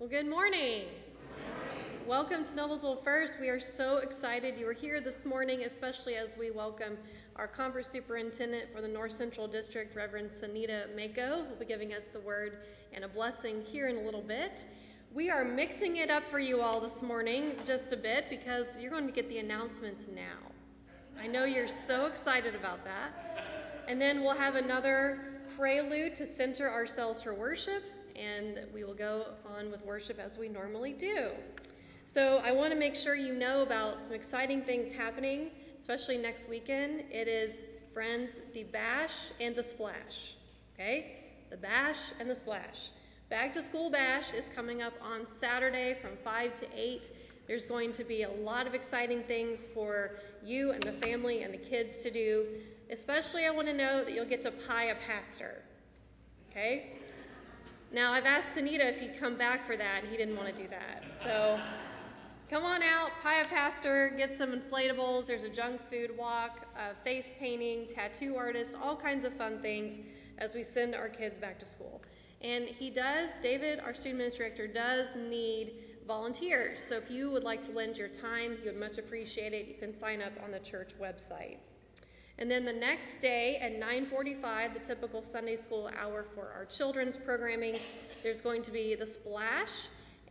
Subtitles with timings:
[0.00, 0.84] Well, good morning.
[2.06, 3.38] Welcome to Noblesville First.
[3.38, 6.96] We are so excited you are here this morning, especially as we welcome
[7.36, 11.92] our conference superintendent for the North Central District, Reverend Saneta Maiko, who will be giving
[11.92, 12.60] us the word
[12.94, 14.64] and a blessing here in a little bit.
[15.12, 18.90] We are mixing it up for you all this morning just a bit because you're
[18.90, 20.50] going to get the announcements now.
[21.22, 23.12] I know you're so excited about that.
[23.86, 27.82] And then we'll have another prelude to center ourselves for worship,
[28.16, 29.26] and we will go
[29.60, 31.28] on with worship as we normally do.
[32.06, 36.48] So I want to make sure you know about some exciting things happening, especially next
[36.48, 37.04] weekend.
[37.10, 37.62] It is,
[37.92, 40.34] friends, the Bash and the Splash.
[40.74, 41.24] Okay?
[41.50, 42.88] The Bash and the Splash.
[43.28, 47.10] Back to School Bash is coming up on Saturday from 5 to 8.
[47.46, 51.52] There's going to be a lot of exciting things for you and the family and
[51.52, 52.46] the kids to do.
[52.90, 55.62] Especially, I want to know that you'll get to pie a pastor.
[56.50, 56.92] Okay?
[57.92, 60.62] Now, I've asked Anita if he'd come back for that, and he didn't want to
[60.62, 61.02] do that.
[61.24, 61.58] So,
[62.48, 65.26] come on out, pie a pastor, get some inflatables.
[65.26, 66.66] There's a junk food walk,
[67.02, 69.98] face painting, tattoo artist, all kinds of fun things
[70.38, 72.00] as we send our kids back to school.
[72.42, 75.72] And he does, David, our student ministry director, does need
[76.06, 76.82] volunteers.
[76.82, 79.66] So if you would like to lend your time, he would much appreciate it.
[79.66, 81.58] You can sign up on the church website.
[82.40, 87.14] And then the next day at 9:45, the typical Sunday school hour for our children's
[87.14, 87.76] programming,
[88.22, 89.68] there's going to be the splash,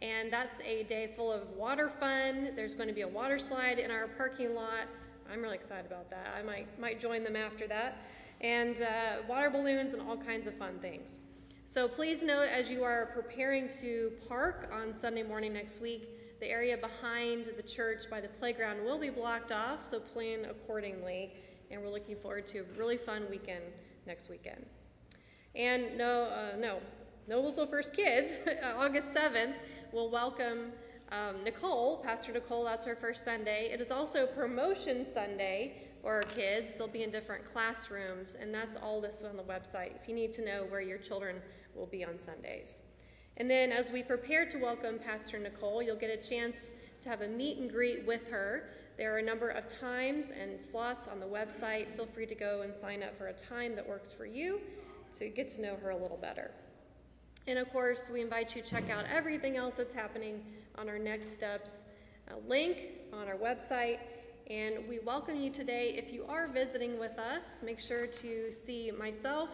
[0.01, 2.53] and that's a day full of water fun.
[2.55, 4.87] There's going to be a water slide in our parking lot.
[5.31, 6.33] I'm really excited about that.
[6.35, 7.97] I might might join them after that,
[8.41, 11.19] and uh, water balloons and all kinds of fun things.
[11.67, 16.09] So please note as you are preparing to park on Sunday morning next week,
[16.39, 21.31] the area behind the church by the playground will be blocked off, so plan accordingly
[21.71, 23.63] and we're looking forward to a really fun weekend
[24.05, 24.65] next weekend.
[25.55, 26.79] And no, uh, no,
[27.29, 28.31] Noblesville First Kids,
[28.77, 29.53] August 7th,
[29.91, 30.71] will welcome
[31.11, 32.63] um, Nicole, Pastor Nicole.
[32.63, 33.69] That's her first Sunday.
[33.71, 36.73] It is also Promotion Sunday for our kids.
[36.77, 40.33] They'll be in different classrooms, and that's all listed on the website if you need
[40.33, 41.37] to know where your children
[41.75, 42.83] will be on Sundays.
[43.37, 47.21] And then, as we prepare to welcome Pastor Nicole, you'll get a chance to have
[47.21, 48.69] a meet and greet with her.
[48.99, 51.87] There are a number of times and slots on the website.
[51.95, 54.59] Feel free to go and sign up for a time that works for you
[55.17, 56.51] to get to know her a little better.
[57.47, 60.43] And of course, we invite you to check out everything else that's happening
[60.77, 61.83] on our Next Steps
[62.29, 62.75] uh, link
[63.13, 63.99] on our website.
[64.49, 65.95] And we welcome you today.
[65.97, 69.47] If you are visiting with us, make sure to see myself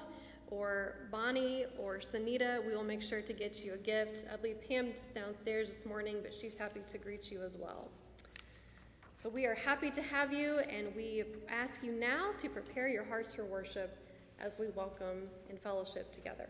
[0.49, 2.65] or Bonnie or Saneta.
[2.65, 4.25] We will make sure to get you a gift.
[4.33, 7.91] I believe Pam's downstairs this morning, but she's happy to greet you as well.
[9.17, 13.05] So we are happy to have you, and we ask you now to prepare your
[13.05, 13.97] hearts for worship
[14.41, 16.49] as we welcome in fellowship together.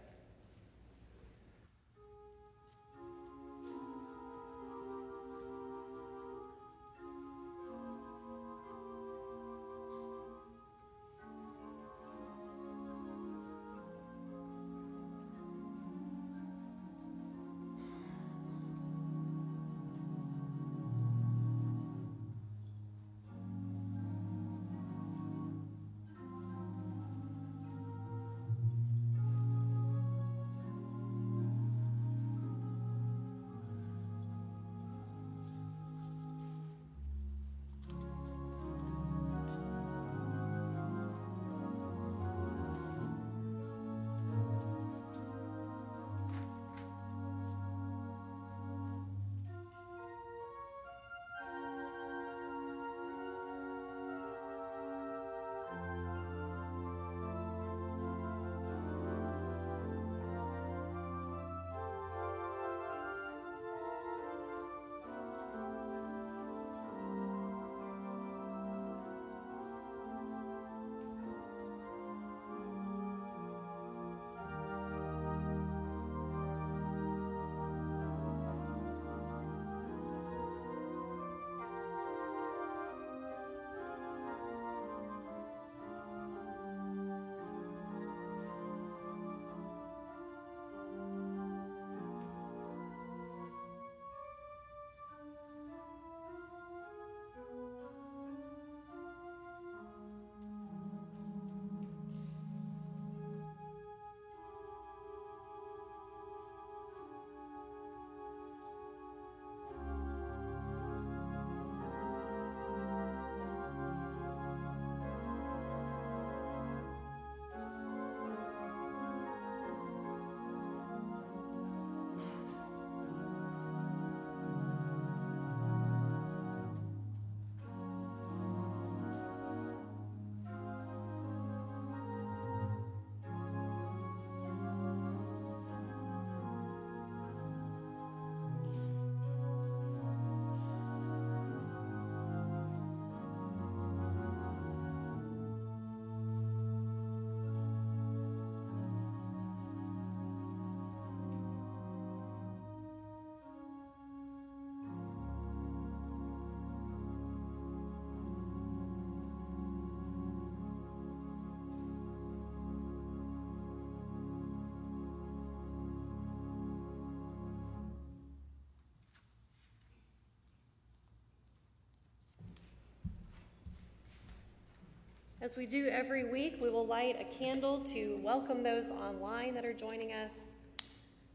[175.45, 179.63] As we do every week, we will light a candle to welcome those online that
[179.63, 180.49] are joining us.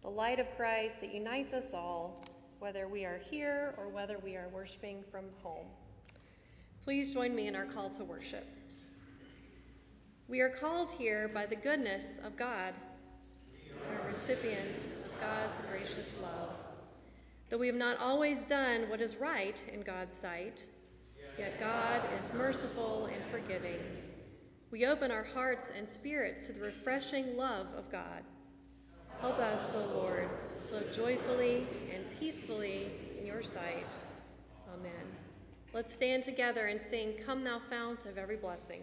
[0.03, 2.21] The light of Christ that unites us all,
[2.59, 5.67] whether we are here or whether we are worshiping from home.
[6.83, 8.49] Please join me in our call to worship.
[10.27, 12.75] We are called here by the goodness of God.
[13.53, 16.51] We are recipients of God's gracious love.
[17.49, 20.65] Though we have not always done what is right in God's sight,
[21.39, 23.79] yet God is merciful and forgiving.
[24.71, 28.23] We open our hearts and spirits to the refreshing love of God.
[29.21, 30.29] Help us, O Lord,
[30.69, 33.87] to live joyfully and peacefully in your sight.
[34.73, 34.93] Amen.
[35.73, 38.81] Let's stand together and sing, Come Thou Fount of Every Blessing.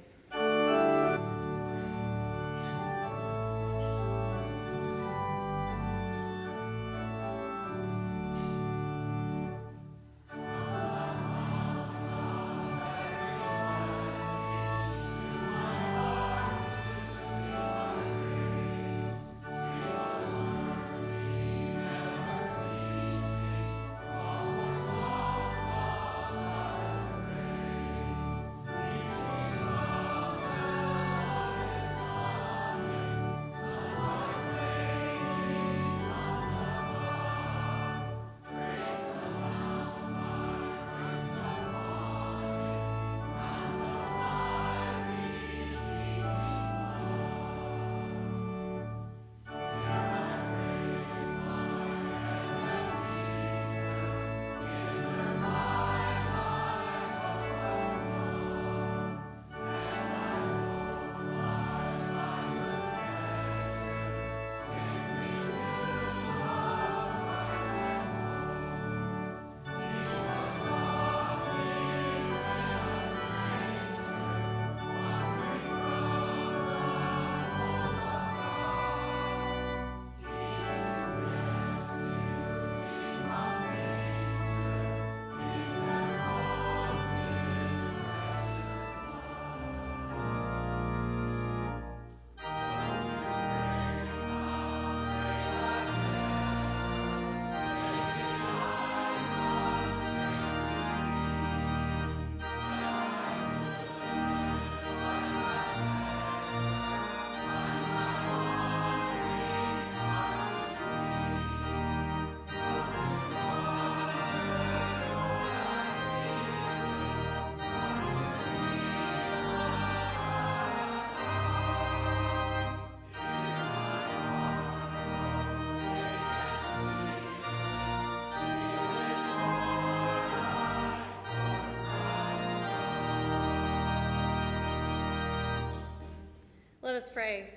[136.87, 137.49] Let us pray.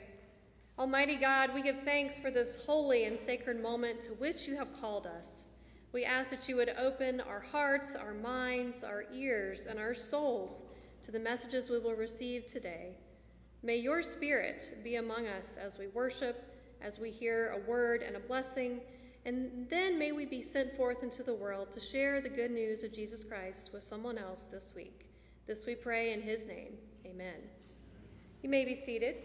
[0.77, 4.81] Almighty God, we give thanks for this holy and sacred moment to which you have
[4.81, 5.45] called us.
[5.93, 10.65] We ask that you would open our hearts, our minds, our ears, and our souls
[11.05, 12.97] to the messages we will receive today.
[13.63, 18.17] May your Spirit be among us as we worship, as we hear a word and
[18.17, 18.81] a blessing,
[19.27, 22.83] and then may we be sent forth into the world to share the good news
[22.83, 25.07] of Jesus Christ with someone else this week.
[25.47, 26.73] This we pray in his name.
[27.07, 27.60] Amen.
[28.43, 29.17] You may be seated.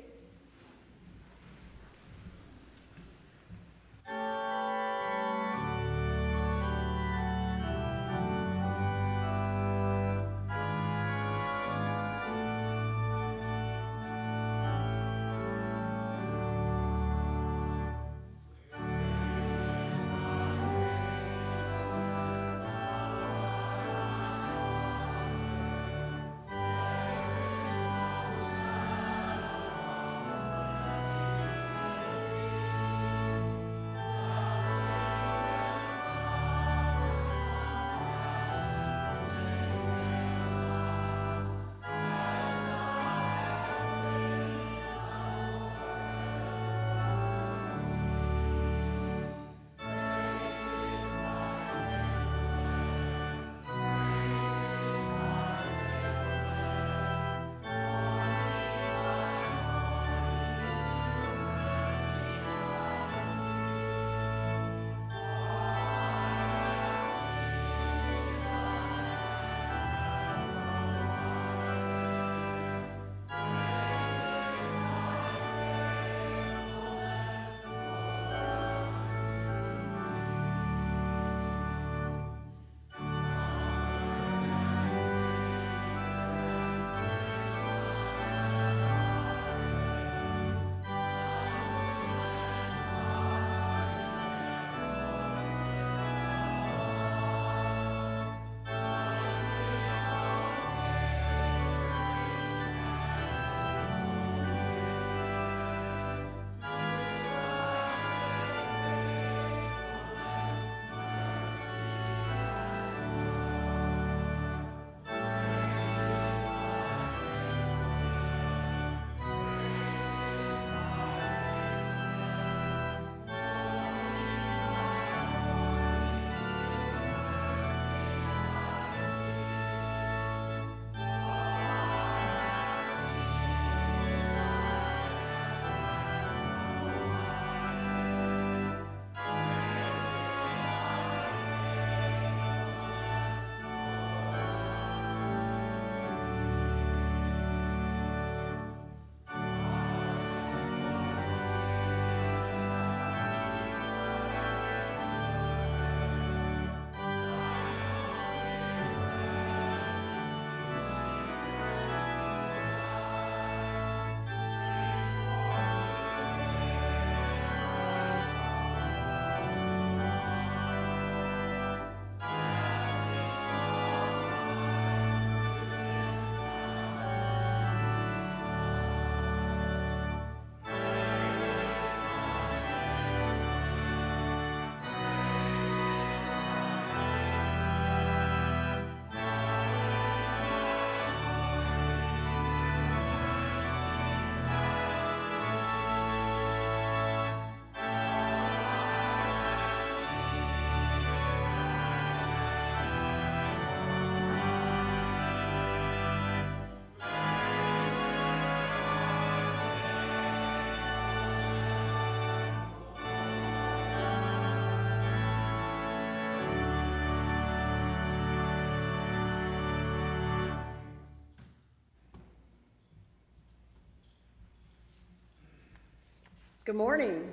[226.65, 227.31] Good morning,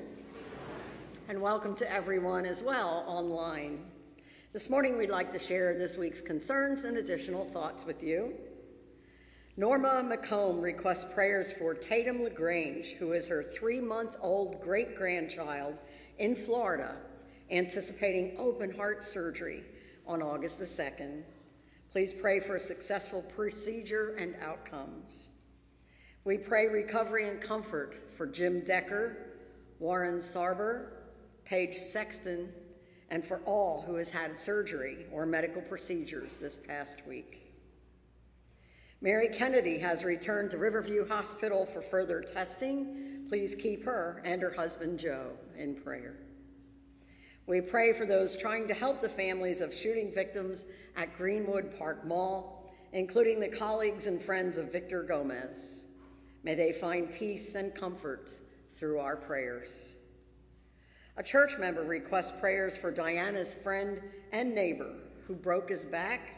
[1.27, 3.83] and welcome to everyone as well online.
[4.53, 8.35] This morning, we'd like to share this week's concerns and additional thoughts with you.
[9.57, 15.79] Norma McComb requests prayers for Tatum LaGrange, who is her three month old great grandchild
[16.19, 16.95] in Florida,
[17.51, 19.65] anticipating open heart surgery
[20.07, 21.23] on August the 2nd.
[21.91, 25.31] Please pray for a successful procedure and outcomes.
[26.25, 29.17] We pray recovery and comfort for Jim Decker,
[29.81, 30.93] Warren Sarber,
[31.45, 32.49] Paige Sexton,
[33.11, 37.41] and for all who has had surgery or medical procedures this past week.
[39.01, 43.27] Mary Kennedy has returned to Riverview Hospital for further testing.
[43.29, 46.15] Please keep her and her husband Joe in prayer.
[47.49, 52.07] We pray for those trying to help the families of shooting victims at Greenwood Park
[52.07, 55.82] Mall, including the colleagues and friends of Victor Gomez.
[56.45, 58.31] May they find peace and comfort
[58.71, 59.95] through our prayers.
[61.17, 64.01] A church member requests prayers for Diana's friend
[64.33, 64.93] and neighbor
[65.27, 66.35] who broke his back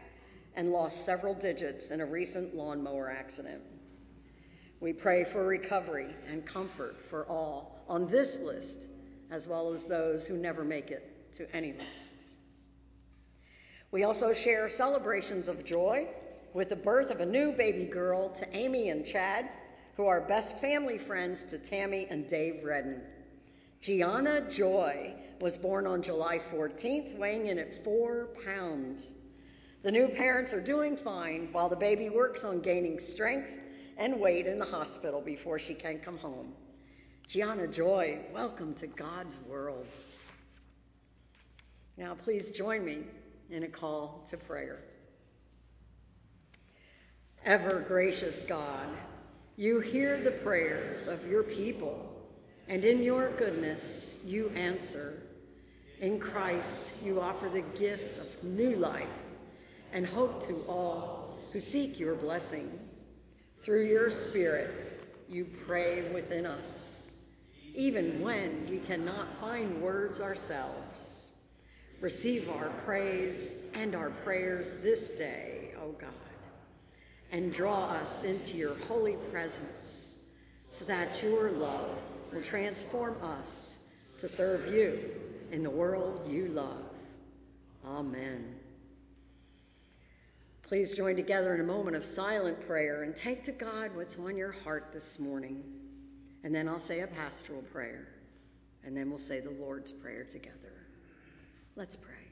[0.56, 3.62] and lost several digits in a recent lawnmower accident.
[4.80, 8.88] We pray for recovery and comfort for all on this list,
[9.30, 12.18] as well as those who never make it to any list.
[13.90, 16.08] We also share celebrations of joy
[16.52, 19.48] with the birth of a new baby girl to Amy and Chad,
[19.96, 23.02] who are best family friends to Tammy and Dave Redden.
[23.80, 29.12] Gianna Joy was born on July 14th, weighing in at four pounds.
[29.82, 33.60] The new parents are doing fine while the baby works on gaining strength
[33.96, 36.52] and weight in the hospital before she can come home.
[37.28, 39.86] Gianna Joy, welcome to God's world.
[41.96, 42.98] Now, please join me
[43.50, 44.80] in a call to prayer.
[47.44, 48.88] Ever gracious God,
[49.56, 52.10] you hear the prayers of your people
[52.66, 55.22] and in your goodness you answer.
[56.00, 59.06] In Christ you offer the gifts of new life
[59.92, 62.68] and hope to all who seek your blessing.
[63.60, 64.82] Through your Spirit
[65.28, 67.12] you pray within us,
[67.74, 71.30] even when we cannot find words ourselves.
[72.00, 76.10] Receive our praise and our prayers this day, O God,
[77.34, 80.16] and draw us into your holy presence
[80.70, 81.90] so that your love
[82.32, 83.76] will transform us
[84.20, 85.10] to serve you
[85.50, 86.84] in the world you love.
[87.84, 88.54] Amen.
[90.62, 94.36] Please join together in a moment of silent prayer and take to God what's on
[94.36, 95.64] your heart this morning.
[96.44, 98.06] And then I'll say a pastoral prayer,
[98.84, 100.86] and then we'll say the Lord's Prayer together.
[101.74, 102.23] Let's pray.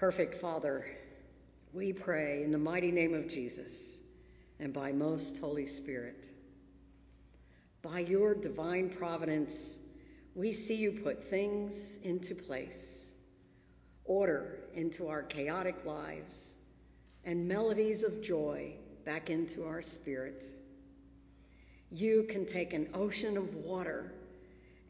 [0.00, 0.86] Perfect Father,
[1.74, 4.00] we pray in the mighty name of Jesus
[4.58, 6.24] and by most Holy Spirit.
[7.82, 9.76] By your divine providence,
[10.34, 13.10] we see you put things into place,
[14.06, 16.54] order into our chaotic lives,
[17.26, 18.72] and melodies of joy
[19.04, 20.44] back into our spirit.
[21.90, 24.14] You can take an ocean of water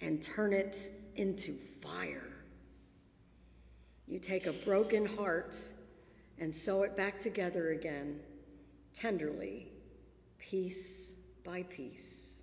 [0.00, 0.78] and turn it
[1.16, 2.29] into fire
[4.10, 5.56] you take a broken heart
[6.38, 8.18] and sew it back together again,
[8.92, 9.68] tenderly,
[10.38, 12.38] piece by piece.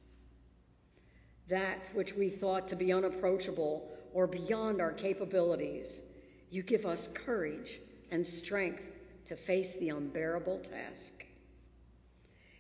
[1.50, 6.04] That which we thought to be unapproachable or beyond our capabilities,
[6.50, 7.80] you give us courage
[8.12, 8.84] and strength
[9.26, 11.26] to face the unbearable task.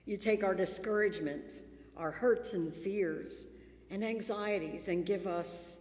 [0.05, 1.53] You take our discouragement,
[1.95, 3.45] our hurts and fears
[3.89, 5.79] and anxieties, and give us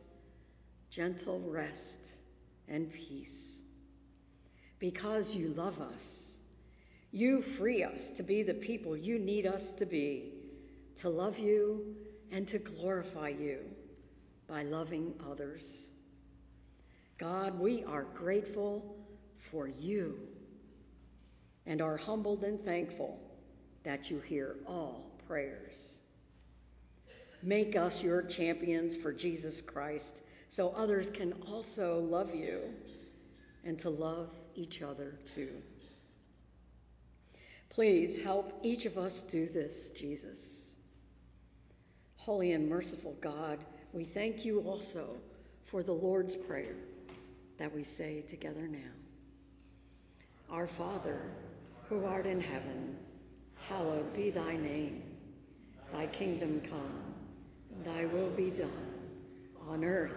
[0.90, 2.05] gentle rest
[2.68, 3.60] and peace.
[4.78, 6.36] Because you love us,
[7.12, 10.32] you free us to be the people you need us to be,
[10.96, 11.94] to love you
[12.30, 13.60] and to glorify you
[14.46, 15.88] by loving others.
[17.18, 18.96] God, we are grateful
[19.38, 20.18] for you
[21.64, 23.18] and are humbled and thankful
[23.84, 25.96] that you hear all prayers.
[27.42, 30.20] Make us your champions for Jesus Christ
[30.56, 32.62] so others can also love you
[33.62, 35.50] and to love each other too.
[37.68, 40.74] Please help each of us do this, Jesus.
[42.16, 43.58] Holy and merciful God,
[43.92, 45.06] we thank you also
[45.66, 46.76] for the Lord's Prayer
[47.58, 48.94] that we say together now.
[50.50, 51.20] Our Father,
[51.90, 52.96] who art in heaven,
[53.68, 55.02] hallowed be thy name.
[55.92, 57.14] Thy kingdom come,
[57.84, 58.70] thy will be done,
[59.68, 60.16] on earth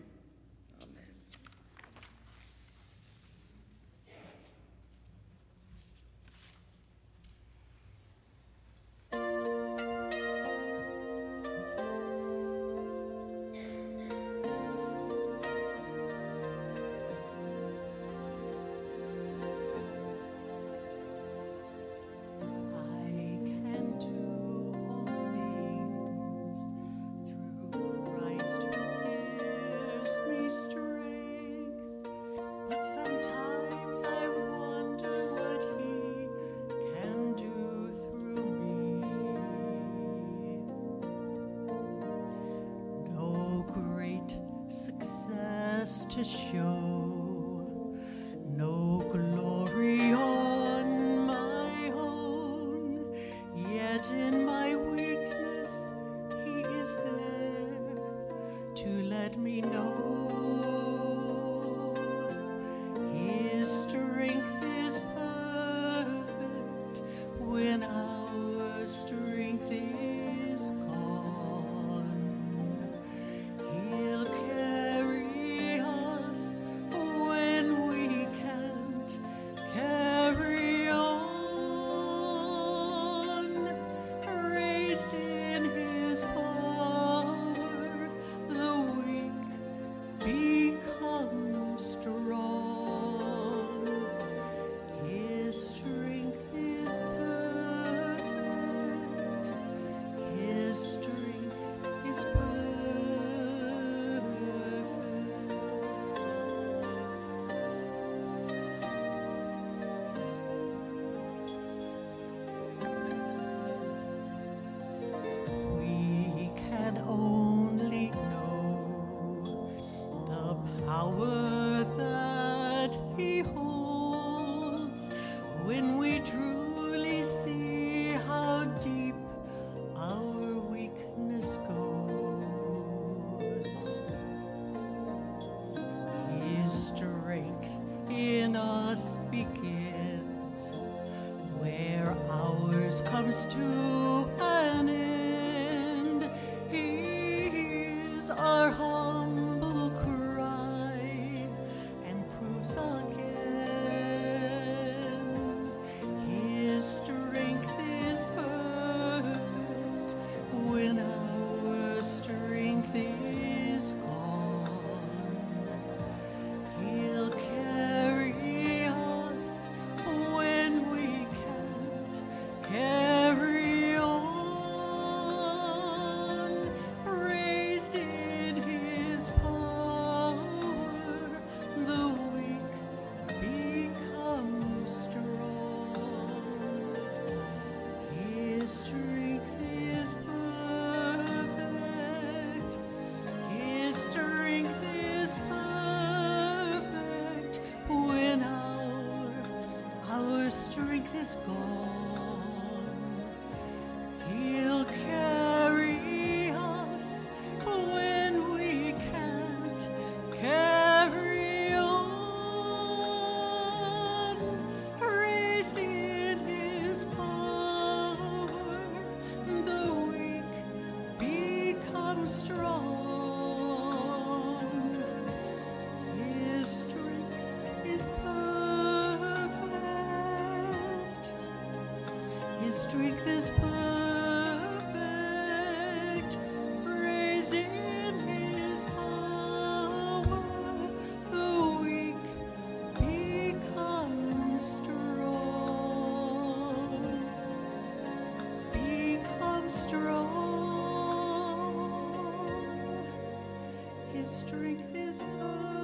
[254.21, 255.80] His strength is high.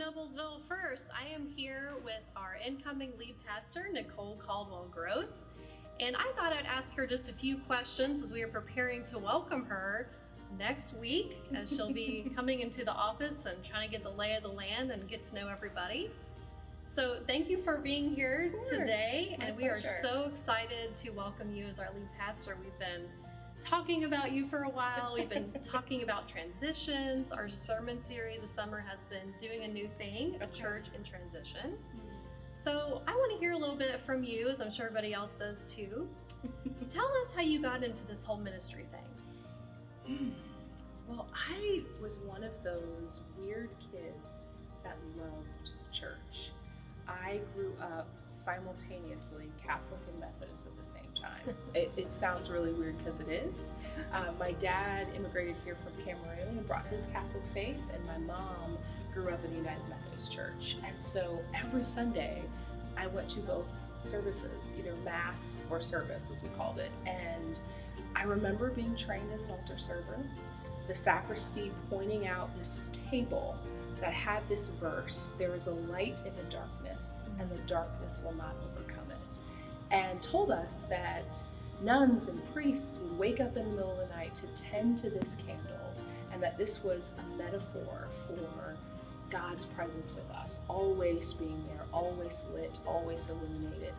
[0.00, 1.08] Noblesville First.
[1.14, 5.28] I am here with our incoming lead pastor, Nicole Caldwell Gross.
[6.00, 9.18] And I thought I'd ask her just a few questions as we are preparing to
[9.18, 10.08] welcome her
[10.58, 14.34] next week, as she'll be coming into the office and trying to get the lay
[14.36, 16.10] of the land and get to know everybody.
[16.86, 19.36] So, thank you for being here today.
[19.38, 19.86] My and we pleasure.
[19.86, 22.56] are so excited to welcome you as our lead pastor.
[22.64, 23.04] We've been
[23.60, 25.12] talking about you for a while.
[25.14, 27.30] We've been talking about transitions.
[27.32, 31.76] Our sermon series this summer has been doing a new thing, a church in transition.
[32.54, 35.34] So I want to hear a little bit from you, as I'm sure everybody else
[35.34, 36.08] does too.
[36.90, 40.32] Tell us how you got into this whole ministry thing.
[41.08, 44.48] Well, I was one of those weird kids
[44.84, 46.52] that loved church.
[47.08, 51.54] I grew up simultaneously Catholic and Methodist at the same time.
[51.74, 53.70] It, it sounds really weird because it is.
[54.12, 58.76] Uh, my dad immigrated here from Cameroon and brought his Catholic faith, and my mom
[59.14, 60.76] grew up in the United Methodist Church.
[60.84, 62.42] And so every Sunday,
[62.96, 63.66] I went to both
[64.00, 66.90] services, either Mass or service, as we called it.
[67.06, 67.60] And
[68.16, 70.18] I remember being trained as an altar server,
[70.88, 73.56] the sacristy pointing out this table
[74.00, 78.34] that had this verse there is a light in the darkness, and the darkness will
[78.34, 78.89] not overcome.
[79.90, 81.42] And told us that
[81.82, 85.10] nuns and priests would wake up in the middle of the night to tend to
[85.10, 85.94] this candle,
[86.32, 88.76] and that this was a metaphor for
[89.30, 93.94] God's presence with us, always being there, always lit, always illuminated.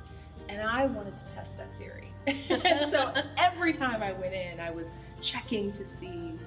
[0.49, 2.07] And I wanted to test that theory.
[2.27, 4.87] and so every time I went in, I was
[5.21, 6.37] checking to see,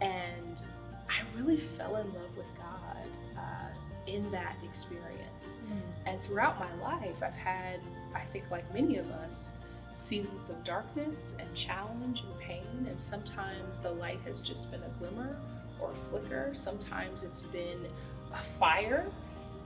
[0.00, 0.62] and
[1.08, 2.46] I really fell in love with
[4.06, 5.58] in that experience.
[5.68, 6.08] Hmm.
[6.08, 7.80] And throughout my life, I've had,
[8.14, 9.56] I think, like many of us,
[9.94, 12.86] seasons of darkness and challenge and pain.
[12.88, 15.36] And sometimes the light has just been a glimmer
[15.80, 16.52] or a flicker.
[16.54, 17.86] Sometimes it's been
[18.32, 19.06] a fire.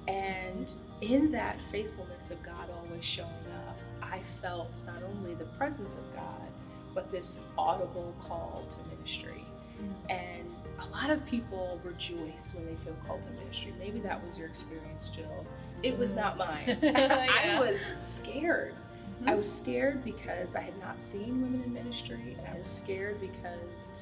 [0.09, 3.29] And in that faithfulness of God always showing
[3.66, 6.48] up, I felt not only the presence of God,
[6.94, 9.44] but this audible call to ministry.
[9.79, 10.11] Hmm.
[10.11, 10.48] And
[10.80, 13.74] a lot of people rejoice when they feel called to ministry.
[13.78, 15.46] Maybe that was your experience, Jill.
[15.82, 16.78] It was not mine.
[16.82, 17.26] Yeah.
[17.28, 18.74] I was scared.
[19.22, 19.28] Mhm.
[19.28, 23.20] I was scared because I had not seen women in ministry, and I was scared
[23.20, 23.92] because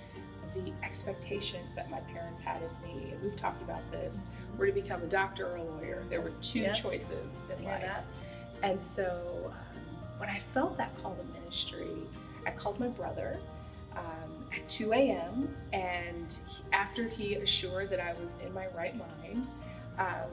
[0.55, 4.25] the expectations that my parents had of me, and we've talked about this,
[4.57, 6.03] were to become a doctor or a lawyer.
[6.09, 6.79] There were two Yes.
[6.81, 7.83] choices in life.
[7.83, 8.05] that?
[8.63, 11.91] And so um, when I felt that call to ministry,
[12.47, 13.39] I called my brother
[13.97, 15.55] um, at 2 a.m.
[15.73, 19.49] And he, after he assured that I was in my right mind,
[19.99, 20.31] um,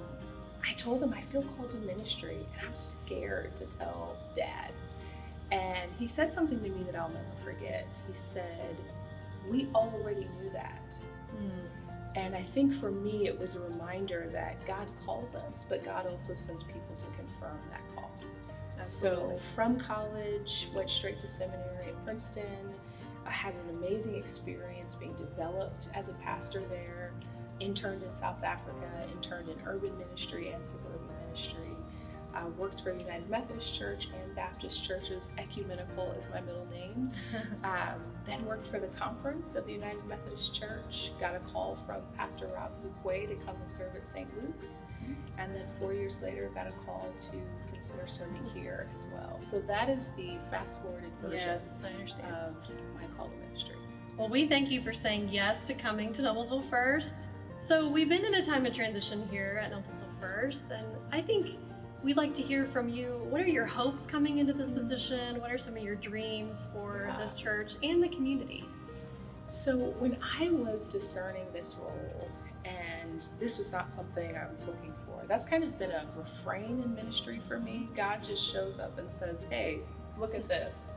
[0.68, 4.72] I told him I feel called to ministry and I'm scared to tell dad.
[5.52, 7.88] And he said something to me that I'll never forget.
[8.08, 8.76] He said,
[9.50, 10.98] We already knew that.
[12.16, 16.08] And I think for me, it was a reminder that God calls us, but God
[16.08, 18.10] also sends people to confirm that call.
[18.80, 19.38] Absolutely.
[19.38, 22.74] So from college, went straight to seminary at Princeton.
[23.26, 27.12] I had an amazing experience being developed as a pastor there.
[27.60, 31.75] Interned in South Africa, interned in urban ministry and suburban ministry.
[32.36, 35.30] I worked for the United Methodist Church and Baptist churches.
[35.38, 37.12] Ecumenical is my middle name.
[37.64, 41.12] Um, then worked for the conference of the United Methodist Church.
[41.20, 44.28] Got a call from Pastor Rob Fuquay to come and serve at St.
[44.42, 44.82] Luke's.
[45.38, 47.38] And then four years later, got a call to
[47.72, 49.40] consider serving here as well.
[49.42, 52.56] So that is the fast forwarded version yes, of
[53.00, 53.76] my call to ministry.
[54.18, 57.30] Well, we thank you for saying yes to coming to Noblesville First.
[57.68, 61.56] So, we've been in a time of transition here at Noblesville First, and I think
[62.06, 63.26] we'd like to hear from you.
[63.32, 65.42] What are your hopes coming into this position?
[65.42, 67.18] What are some of your dreams for Yeah.
[67.18, 68.70] this church and the community?
[69.48, 72.30] So when I was discerning this role,
[72.64, 76.80] and this was not something I was looking for, that's kind of been a refrain
[76.84, 77.90] in ministry for me.
[77.96, 79.80] God just shows up and says, "Hey,
[80.20, 80.88] look at this."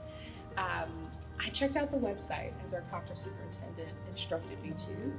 [0.58, 1.08] Um,
[1.40, 5.12] I checked out the website as our conference superintendent instructed me to,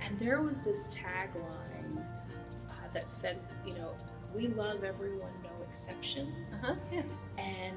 [0.00, 2.04] and there was this tagline
[2.68, 3.94] uh, that said, "You know,
[4.34, 6.74] we love everyone, no exceptions." Uh-huh.
[6.92, 7.02] Yeah.
[7.38, 7.76] And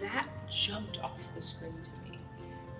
[0.00, 2.18] that jumped off the screen to me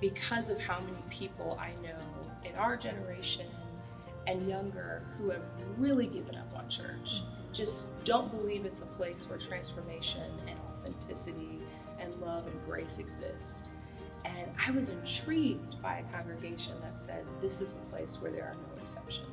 [0.01, 1.99] because of how many people I know
[2.45, 3.47] in our generation
[4.27, 5.43] and younger who have
[5.79, 7.23] really given up on church.
[7.53, 11.61] Just don't believe it's a place where transformation and authenticity
[12.01, 13.71] and love and grace exist.
[14.25, 18.45] And I was intrigued by a congregation that said, This is a place where there
[18.45, 19.29] are no exceptions.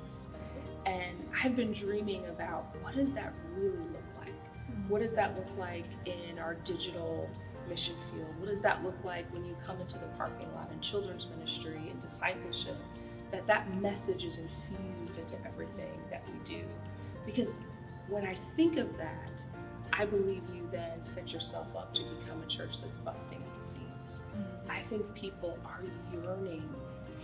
[0.86, 4.34] And I've been dreaming about what does that really look like?
[4.88, 7.29] What does that look like in our digital
[7.69, 8.27] mission field?
[8.39, 11.77] What does that look like when you come into the parking lot in children's ministry
[11.89, 12.75] and discipleship?
[13.32, 16.63] That that message is infused into everything that we do.
[17.25, 17.59] Because
[18.09, 19.45] when I think of that,
[19.93, 23.67] I believe you then set yourself up to become a church that's busting at the
[23.67, 24.23] seams.
[24.36, 24.71] Mm-hmm.
[24.71, 25.82] I think people are
[26.13, 26.67] yearning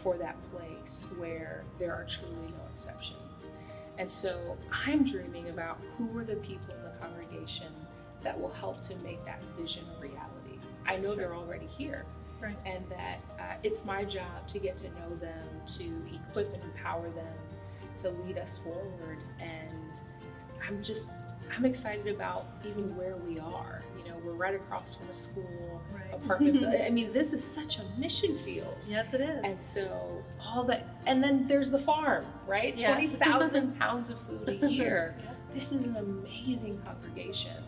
[0.04, 3.27] for that place where there are truly no exceptions.
[3.98, 7.74] And so I'm dreaming about who are the people in the congregation
[8.24, 10.60] that will help to make that vision a reality.
[10.86, 12.06] I know they're already here.
[12.40, 12.56] Right.
[12.68, 17.10] And that uh, it's my job to get to know them, to equip and empower
[17.10, 17.34] them,
[17.98, 19.18] to lead us forward.
[19.42, 20.00] And
[20.66, 21.10] I'm just,
[21.56, 23.84] I'm excited about even where we are.
[24.28, 26.14] We're right across from a school, right.
[26.14, 26.66] apartment.
[26.86, 28.76] I mean, this is such a mission field.
[28.86, 29.40] Yes, it is.
[29.44, 32.78] And so all that, and then there's the farm, right?
[32.78, 32.92] Yes.
[32.92, 35.16] 20,000 pounds of food a year.
[35.24, 35.32] yeah.
[35.54, 37.64] This is an amazing congregation.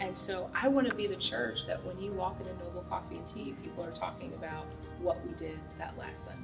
[0.00, 3.16] And so I want to be the church that when you walk into Noble Coffee
[3.16, 4.64] and Tea, people are talking about
[5.00, 6.42] what we did that last Sunday.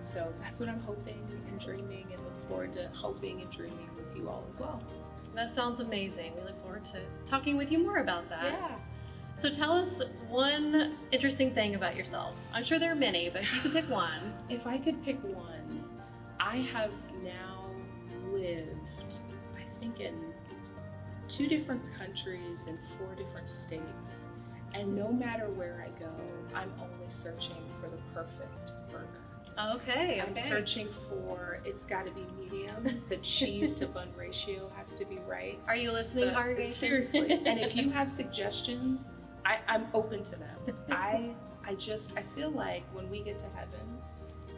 [0.00, 4.06] So that's what I'm hoping and dreaming and look forward to hoping and dreaming with
[4.14, 4.82] you all as well.
[5.34, 6.32] That sounds amazing.
[6.36, 8.44] We look forward to talking with you more about that.
[8.44, 8.76] Yeah.
[9.36, 12.36] So tell us one interesting thing about yourself.
[12.52, 14.32] I'm sure there are many, but if you could pick one.
[14.48, 15.84] If I could pick one,
[16.38, 16.92] I have
[17.24, 17.64] now
[18.32, 19.18] lived,
[19.56, 20.14] I think, in
[21.28, 24.28] two different countries and four different states.
[24.74, 26.10] And no matter where I go,
[26.54, 28.72] I'm only searching for the perfect.
[29.58, 33.02] Okay, I'm searching for it's got to be medium.
[33.08, 35.60] The cheese to bun ratio has to be right.
[35.68, 36.72] Are you listening, congregation?
[36.72, 37.32] Seriously.
[37.46, 39.12] and if you have suggestions,
[39.44, 40.76] I, I'm open to them.
[40.90, 41.30] I
[41.66, 43.98] I just I feel like when we get to heaven,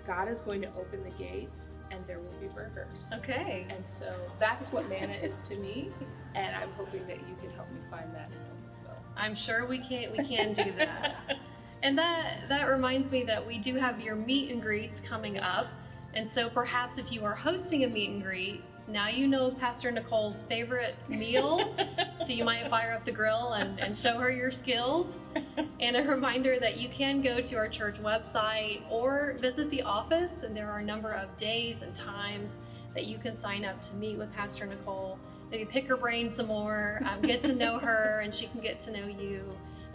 [0.06, 3.10] God is going to open the gates and there will be burgers.
[3.14, 3.66] Okay.
[3.68, 5.90] And so that's what manna is to me,
[6.34, 8.96] and I'm hoping that you can help me find that in Noblesville.
[9.16, 11.16] I'm sure we can we can do that.
[11.86, 15.68] and that that reminds me that we do have your meet and greets coming up.
[16.14, 19.92] And so perhaps if you are hosting a meet and greet, now you know Pastor
[19.92, 21.76] Nicole's favorite meal,
[22.26, 25.06] so you might fire up the grill and, and show her your skills.
[25.78, 30.38] And a reminder that you can go to our church website or visit the office,
[30.42, 32.56] and there are a number of days and times
[32.94, 35.18] that you can sign up to meet with Pastor Nicole.
[35.50, 38.80] Maybe pick her brain some more, um, get to know her, and she can get
[38.84, 39.42] to know you.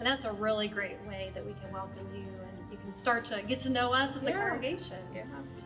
[0.02, 3.24] And that's a really great way that we can welcome you and you can start
[3.26, 4.30] to get to know us as yeah.
[4.30, 4.96] a congregation.
[5.14, 5.22] Yeah.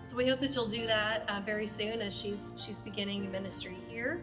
[0.08, 3.78] So we hope that you'll do that uh, very soon as she's she's beginning ministry
[3.88, 4.20] here.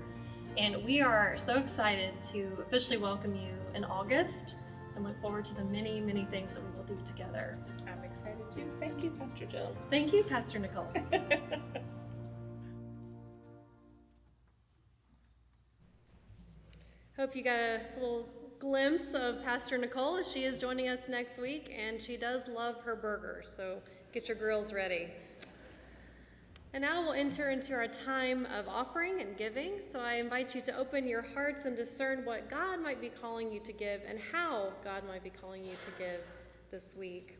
[0.55, 4.53] And we are so excited to officially welcome you in August
[4.95, 7.57] and look forward to the many, many things that we will do together.
[7.87, 8.69] I'm excited too.
[8.79, 9.75] Thank you, Pastor Jill.
[9.89, 10.93] Thank you, Pastor Nicole.
[17.17, 21.37] Hope you got a little glimpse of Pastor Nicole as she is joining us next
[21.37, 23.79] week, and she does love her burgers, so
[24.13, 25.09] get your grills ready.
[26.73, 29.81] And now we'll enter into our time of offering and giving.
[29.91, 33.51] So I invite you to open your hearts and discern what God might be calling
[33.51, 36.21] you to give and how God might be calling you to give
[36.71, 37.37] this week.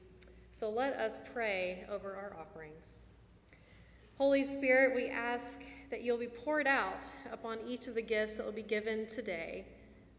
[0.51, 3.05] So let us pray over our offerings.
[4.17, 5.55] Holy Spirit, we ask
[5.89, 9.65] that you'll be poured out upon each of the gifts that will be given today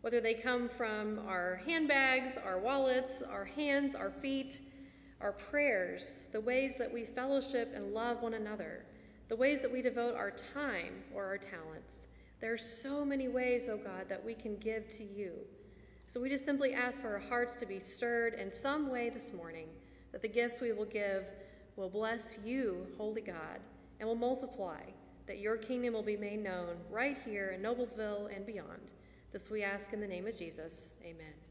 [0.05, 4.61] whether they come from our handbags, our wallets, our hands, our feet,
[5.23, 8.85] our prayers, the ways that we fellowship and love one another,
[9.31, 12.09] the ways that we devote our time or our talents.
[12.43, 15.33] There are so many ways, oh God, that we can give to you.
[16.07, 19.33] So we just simply ask for our hearts to be stirred in some way this
[19.33, 19.69] morning,
[20.13, 21.25] that the gifts we will give
[21.77, 23.59] will bless you, Holy God,
[24.01, 24.83] and will multiply,
[25.27, 28.91] that your kingdom will be made known right here in Noblesville and beyond.
[29.35, 30.93] This we ask in the name of Jesus.
[31.03, 31.44] Amen.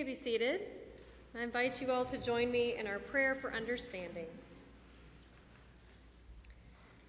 [0.00, 0.62] May be seated.
[1.38, 4.24] I invite you all to join me in our prayer for understanding.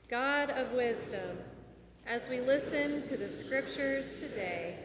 [0.09, 1.37] God of wisdom,
[2.05, 4.75] as we listen to the scriptures today,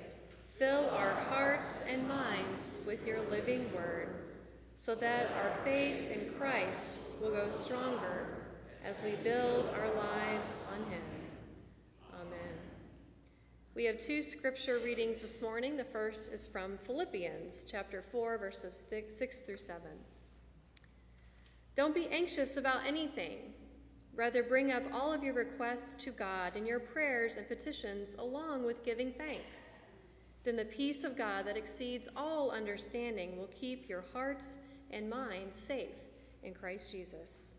[0.57, 4.07] fill our hearts and minds with your living word,
[4.77, 8.29] so that our faith in Christ will grow stronger
[8.85, 11.16] as we build our lives on him.
[13.77, 15.77] We have two scripture readings this morning.
[15.77, 19.83] The first is from Philippians chapter 4 verses 6 through 7.
[21.77, 23.53] Don't be anxious about anything.
[24.15, 28.65] Rather, bring up all of your requests to God in your prayers and petitions, along
[28.65, 29.83] with giving thanks.
[30.43, 34.57] Then the peace of God that exceeds all understanding will keep your hearts
[34.91, 35.93] and minds safe
[36.43, 37.53] in Christ Jesus.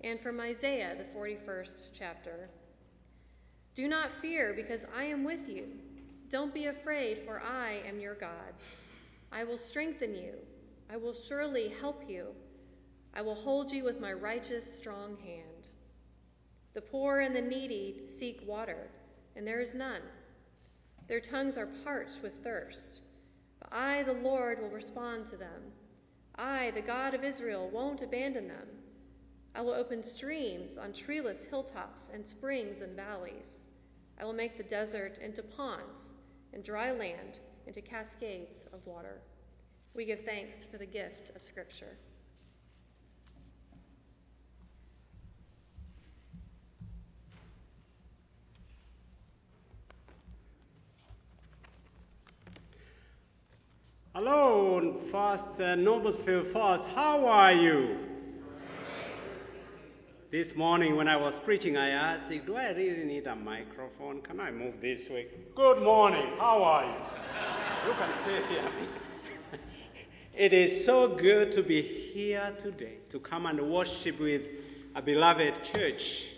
[0.00, 2.48] And from Isaiah, the 41st chapter
[3.78, 5.68] Do not fear, because I am with you.
[6.30, 8.52] Don't be afraid, for I am your God.
[9.30, 10.34] I will strengthen you,
[10.92, 12.26] I will surely help you.
[13.14, 15.68] I will hold you with my righteous, strong hand.
[16.74, 18.88] The poor and the needy seek water,
[19.36, 20.02] and there is none.
[21.06, 23.02] Their tongues are parched with thirst.
[23.60, 25.70] But I, the Lord, will respond to them.
[26.34, 28.66] I, the God of Israel, won't abandon them.
[29.54, 33.66] I will open streams on treeless hilltops and springs in valleys.
[34.20, 36.08] I will make the desert into ponds
[36.52, 39.20] and dry land into cascades of water.
[39.94, 41.96] We give thanks for the gift of Scripture.
[54.14, 56.88] Hello, First uh, Noblesville First.
[56.96, 58.07] How are you?
[60.30, 64.20] This morning when I was preaching, I asked, do I really need a microphone?
[64.20, 65.26] Can I move this way?
[65.54, 66.26] Good morning.
[66.38, 67.88] How are you?
[67.88, 68.70] you can stay here.
[70.34, 74.42] it is so good to be here today, to come and worship with
[74.94, 76.34] a beloved church,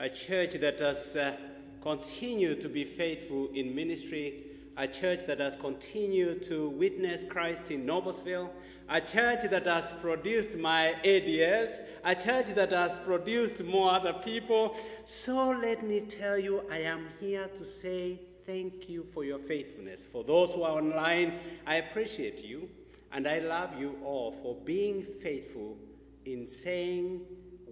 [0.00, 1.36] a church that has uh,
[1.82, 4.50] continued to be faithful in ministry
[4.80, 8.48] a church that has continued to witness Christ in Noblesville,
[8.88, 14.76] a church that has produced my ADS, a church that has produced more other people.
[15.04, 20.04] So let me tell you, I am here to say thank you for your faithfulness.
[20.04, 21.34] For those who are online,
[21.66, 22.68] I appreciate you
[23.12, 25.76] and I love you all for being faithful
[26.24, 27.22] in saying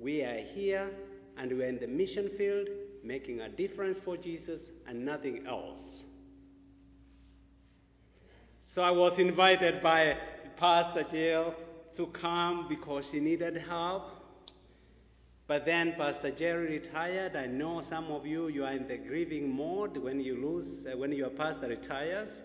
[0.00, 0.90] we are here
[1.36, 2.68] and we're in the mission field
[3.04, 6.02] making a difference for Jesus and nothing else.
[8.60, 10.18] So I was invited by
[10.56, 11.54] Pastor Jill
[11.94, 14.17] to come because she needed help.
[15.48, 17.34] But then Pastor Jerry retired.
[17.34, 20.94] I know some of you, you are in the grieving mode when you lose, uh,
[20.94, 22.42] when your pastor retires.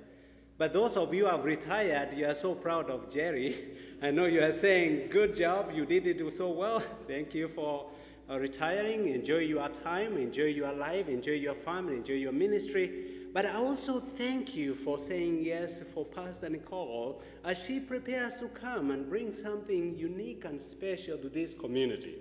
[0.58, 3.58] But those of you who have retired, you are so proud of Jerry.
[4.02, 6.80] I know you are saying, good job, you did it so well.
[7.08, 7.92] Thank you for
[8.30, 9.10] uh, retiring.
[9.10, 13.28] Enjoy your time, enjoy your life, enjoy your family, enjoy your ministry.
[13.34, 18.48] But I also thank you for saying yes for Pastor Nicole as she prepares to
[18.48, 22.16] come and bring something unique and special to this community.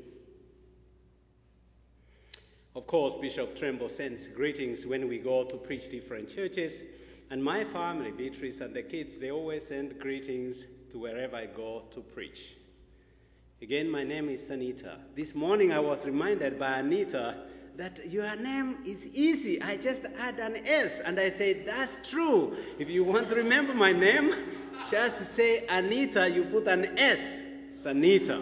[2.75, 6.81] Of course, Bishop Trimble sends greetings when we go to preach different churches.
[7.31, 11.85] And my family, Beatrice and the kids, they always send greetings to wherever I go
[11.91, 12.55] to preach.
[13.61, 14.97] Again, my name is Anita.
[15.15, 17.37] This morning I was reminded by Anita
[17.77, 19.61] that your name is easy.
[19.63, 21.01] I just add an S.
[21.01, 22.57] And I say, that's true.
[22.79, 24.35] If you want to remember my name,
[24.91, 27.43] just say Anita, you put an S.
[27.71, 28.41] Saneta.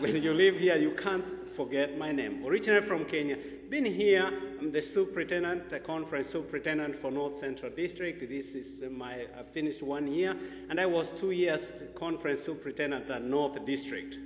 [0.00, 1.24] When you live here, you can't
[1.64, 2.42] forget my name.
[2.46, 3.36] Originally from Kenya.
[3.68, 8.26] Been here, I'm the superintendent, the conference superintendent for North Central District.
[8.26, 10.34] This is my, I finished one year,
[10.70, 14.16] and I was two years conference superintendent at North District.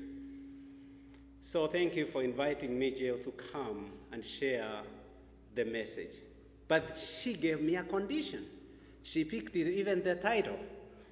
[1.43, 4.82] So thank you for inviting me, Jill, to come and share
[5.57, 6.14] the message.
[6.68, 8.47] But she gave me a condition.
[9.03, 10.59] She picked even the title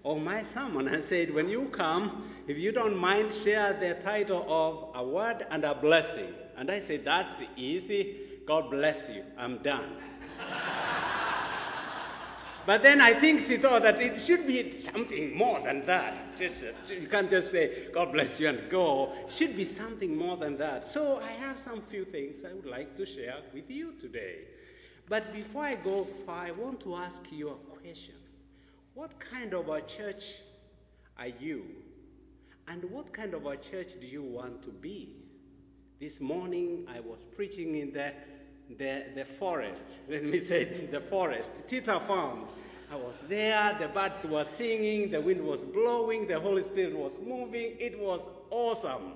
[0.05, 4.45] of my sermon and said, When you come, if you don't mind, share the title
[4.49, 6.33] of a word and a blessing.
[6.57, 8.17] And I said, That's easy.
[8.47, 9.23] God bless you.
[9.39, 9.97] I'm done.
[12.65, 16.37] But then I think she thought that it should be something more than that.
[16.37, 19.13] Just, you can't just say, God bless you and go.
[19.25, 20.87] It should be something more than that.
[20.87, 24.43] So I have some few things I would like to share with you today.
[25.09, 28.15] But before I go far, I want to ask you a question.
[28.95, 30.37] What kind of a church
[31.19, 31.65] are you?
[32.69, 35.17] And what kind of a church do you want to be?
[35.99, 38.13] This morning I was preaching in the
[38.79, 42.57] the, the forest, let me say it, the forest, Teter Farms.
[42.91, 47.19] I was there, the birds were singing, the wind was blowing, the Holy Spirit was
[47.19, 47.77] moving.
[47.79, 49.13] It was awesome.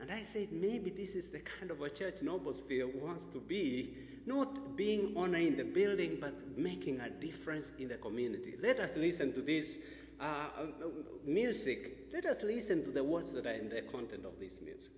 [0.00, 3.94] And I said, maybe this is the kind of a church Noblesville wants to be,
[4.30, 8.54] not being honor in the building, but making a difference in the community.
[8.62, 9.78] Let us listen to this
[10.20, 10.66] uh, uh,
[11.26, 12.08] music.
[12.12, 14.92] Let us listen to the words that are in the content of this music.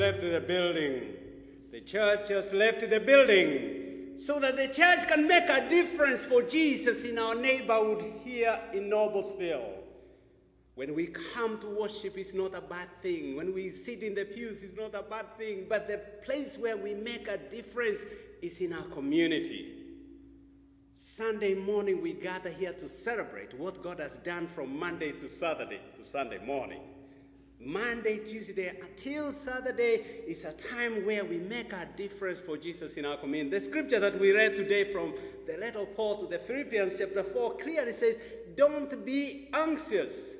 [0.00, 1.12] Left the building.
[1.72, 6.40] The church has left the building so that the church can make a difference for
[6.42, 9.74] Jesus in our neighborhood here in Noblesville.
[10.74, 13.36] When we come to worship, it's not a bad thing.
[13.36, 15.66] When we sit in the pews, it's not a bad thing.
[15.68, 18.02] But the place where we make a difference
[18.40, 19.74] is in our community.
[20.94, 25.80] Sunday morning, we gather here to celebrate what God has done from Monday to Saturday
[25.98, 26.80] to Sunday morning.
[27.62, 33.04] Monday, Tuesday, until Saturday is a time where we make a difference for Jesus in
[33.04, 33.50] our community.
[33.50, 35.12] The scripture that we read today from
[35.46, 38.16] the letter of Paul to the Philippians, chapter 4, clearly says,
[38.56, 40.32] Don't be anxious.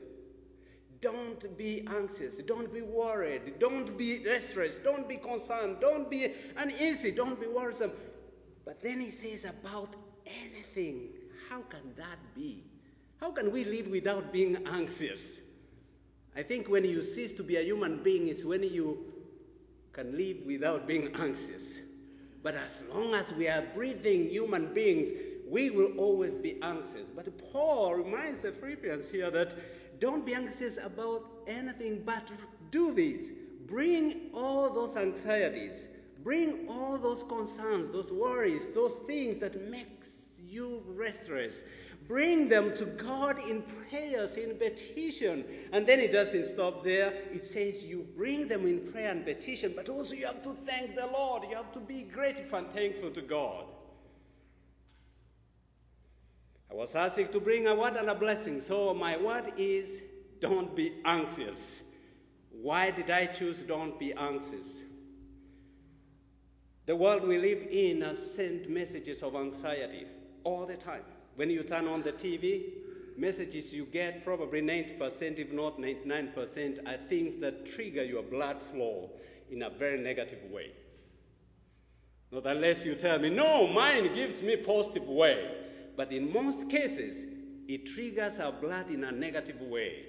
[1.02, 2.38] Don't be anxious.
[2.38, 3.58] Don't be worried.
[3.58, 4.78] Don't be restless.
[4.78, 5.76] Don't be concerned.
[5.82, 7.10] Don't be uneasy.
[7.10, 7.92] Don't be worrisome.
[8.64, 9.94] But then he says about
[10.26, 11.08] anything.
[11.50, 12.64] How can that be?
[13.18, 15.40] How can we live without being anxious?
[16.36, 18.98] I think when you cease to be a human being is when you
[19.92, 21.80] can live without being anxious.
[22.42, 25.10] But as long as we are breathing human beings,
[25.48, 27.08] we will always be anxious.
[27.08, 29.54] But Paul reminds the Philippians here that
[30.00, 32.22] don't be anxious about anything, but
[32.70, 33.32] do this.
[33.66, 35.88] Bring all those anxieties,
[36.22, 41.62] bring all those concerns, those worries, those things that makes you restless.
[42.10, 45.44] Bring them to God in prayers, in petition.
[45.72, 47.12] And then it doesn't stop there.
[47.32, 50.96] It says you bring them in prayer and petition, but also you have to thank
[50.96, 51.44] the Lord.
[51.48, 53.64] You have to be grateful and thankful to God.
[56.68, 58.60] I was asked to bring a word and a blessing.
[58.60, 60.02] So my word is
[60.40, 61.80] don't be anxious.
[62.50, 64.82] Why did I choose don't be anxious?
[66.86, 70.08] The world we live in has sent messages of anxiety
[70.42, 71.04] all the time.
[71.40, 72.64] When you turn on the TV,
[73.16, 79.08] messages you get, probably 90%, if not 99%, are things that trigger your blood flow
[79.50, 80.72] in a very negative way.
[82.30, 85.50] Not unless you tell me, no, mine gives me positive way.
[85.96, 87.24] But in most cases,
[87.68, 90.04] it triggers our blood in a negative way.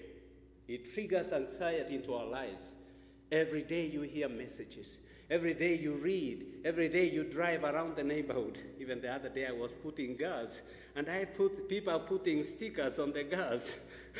[0.67, 2.75] It triggers anxiety into our lives.
[3.31, 4.97] Every day you hear messages.
[5.29, 6.45] Every day you read.
[6.65, 8.57] Every day you drive around the neighborhood.
[8.81, 10.61] Even the other day I was putting gas
[10.95, 13.79] and I put people putting stickers on the gas.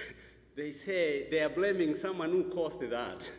[0.56, 3.30] they say they are blaming someone who caused that.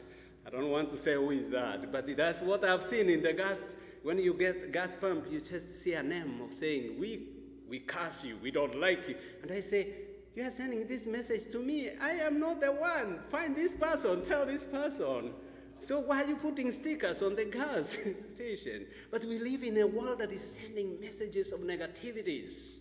[0.46, 3.32] I don't want to say who is that, but that's what I've seen in the
[3.32, 7.28] gas when you get gas pump, you just see a name of saying, we,
[7.68, 9.14] we curse you, we don't like you.
[9.42, 9.88] And I say,
[10.34, 11.90] you are sending this message to me.
[12.00, 13.20] I am not the one.
[13.28, 15.32] Find this person, tell this person.
[15.82, 17.98] So why are you putting stickers on the gas
[18.34, 18.86] station?
[19.10, 22.71] But we live in a world that is sending messages of negativities,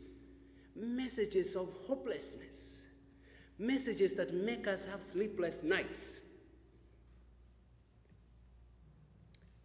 [0.76, 2.84] messages of hopelessness,
[3.57, 6.17] messages that make us have sleepless nights.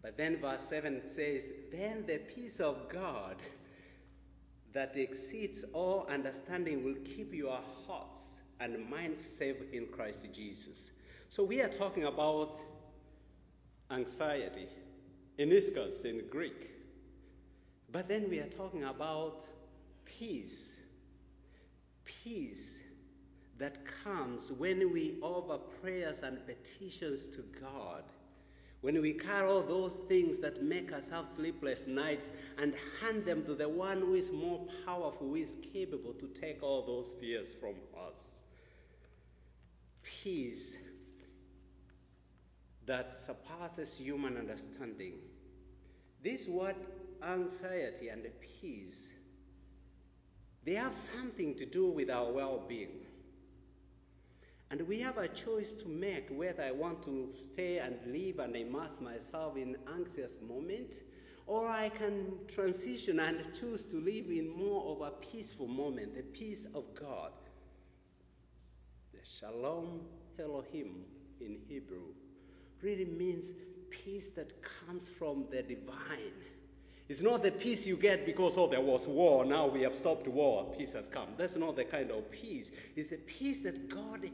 [0.02, 3.36] But then verse 7 says, Then the peace of God
[4.72, 10.90] that exceeds all understanding will keep your hearts and minds safe in Christ Jesus.
[11.28, 12.60] So we are talking about
[13.90, 14.68] anxiety,
[15.38, 16.70] ischus in Greek.
[17.90, 19.42] But then we are talking about
[20.04, 20.75] peace.
[22.26, 22.82] Peace
[23.58, 28.02] that comes when we offer prayers and petitions to God.
[28.80, 33.44] When we carry all those things that make us have sleepless nights and hand them
[33.44, 37.48] to the one who is more powerful, who is capable to take all those fears
[37.60, 37.74] from
[38.08, 38.40] us.
[40.02, 40.76] Peace
[42.86, 45.14] that surpasses human understanding.
[46.24, 46.74] This word
[47.22, 48.26] anxiety and
[48.60, 49.12] peace,
[50.66, 53.06] they have something to do with our well being.
[54.70, 58.56] And we have a choice to make whether I want to stay and live and
[58.56, 61.02] immerse myself in anxious moment,
[61.46, 66.22] or I can transition and choose to live in more of a peaceful moment, the
[66.22, 67.30] peace of God.
[69.12, 70.00] The Shalom
[70.36, 71.04] Elohim
[71.40, 72.08] in Hebrew
[72.82, 73.52] really means
[73.90, 76.32] peace that comes from the divine.
[77.08, 80.26] It's not the peace you get because, oh, there was war, now we have stopped
[80.26, 81.28] war, peace has come.
[81.36, 82.72] That's not the kind of peace.
[82.96, 84.28] It's the peace that God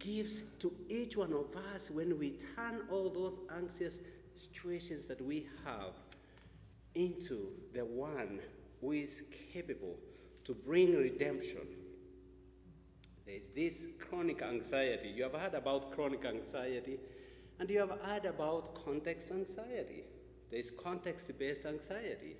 [0.00, 4.00] gives to each one of us when we turn all those anxious
[4.34, 5.92] situations that we have
[6.94, 8.40] into the one
[8.80, 9.96] who is capable
[10.44, 11.66] to bring redemption.
[13.26, 15.08] There's this chronic anxiety.
[15.08, 16.98] You have heard about chronic anxiety,
[17.60, 20.04] and you have heard about context anxiety.
[20.50, 22.36] There's context based anxiety.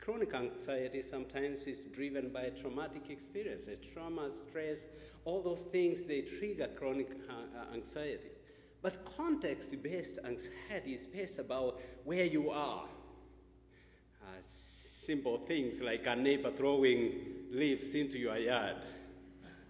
[0.00, 4.86] Chronic anxiety sometimes is driven by traumatic experiences, trauma, stress,
[5.24, 8.28] all those things, they trigger chronic uh, anxiety.
[8.80, 12.84] But context based anxiety is based about where you are.
[14.22, 17.12] Uh, simple things like a neighbor throwing
[17.50, 18.76] leaves into your yard,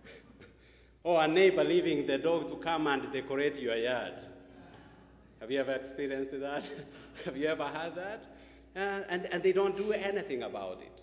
[1.05, 4.14] or a neighbor leaving the dog to come and decorate your yard.
[5.41, 6.68] Have you ever experienced that?
[7.25, 8.25] Have you ever had that?
[8.77, 11.03] Uh, and, and they don't do anything about it.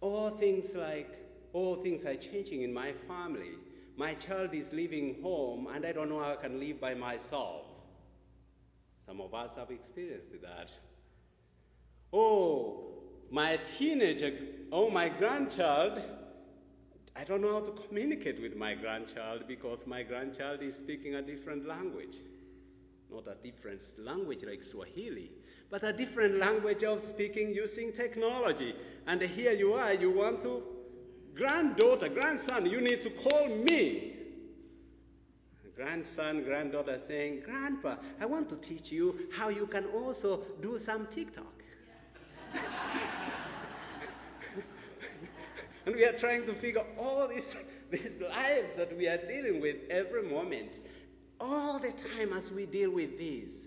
[0.00, 1.10] Or things like,
[1.54, 3.52] oh, things are changing in my family.
[3.96, 7.66] My child is leaving home and I don't know how I can live by myself.
[9.04, 10.74] Some of us have experienced that.
[12.12, 12.92] Oh,
[13.30, 14.32] my teenager,
[14.72, 16.00] oh, my grandchild,
[17.14, 21.22] I don't know how to communicate with my grandchild because my grandchild is speaking a
[21.22, 22.16] different language.
[23.12, 25.30] Not a different language like Swahili,
[25.70, 28.74] but a different language of speaking using technology.
[29.06, 30.62] And here you are, you want to,
[31.34, 34.16] granddaughter, grandson, you need to call me.
[35.80, 41.06] Grandson, granddaughter saying, Grandpa, I want to teach you how you can also do some
[41.06, 41.62] TikTok.
[45.86, 47.56] and we are trying to figure all these,
[47.90, 50.80] these lives that we are dealing with every moment.
[51.40, 53.66] All the time as we deal with these,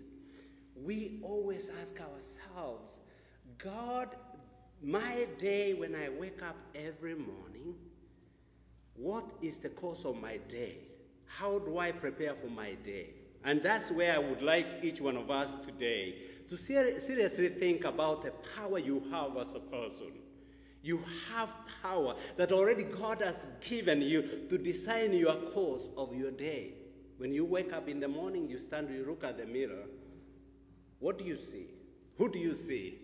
[0.76, 3.00] we always ask ourselves,
[3.58, 4.10] God,
[4.82, 7.74] my day when I wake up every morning,
[8.96, 10.78] what is the course of my day?
[11.26, 13.10] How do I prepare for my day?
[13.44, 16.16] And that's where I would like each one of us today
[16.50, 20.12] to ser- seriously think about the power you have as a person.
[20.84, 21.02] You
[21.32, 26.74] have power that already God has given you to design your course of your day.
[27.24, 29.86] When you wake up in the morning, you stand, you look at the mirror.
[31.00, 31.68] What do you see?
[32.18, 33.00] Who do you see?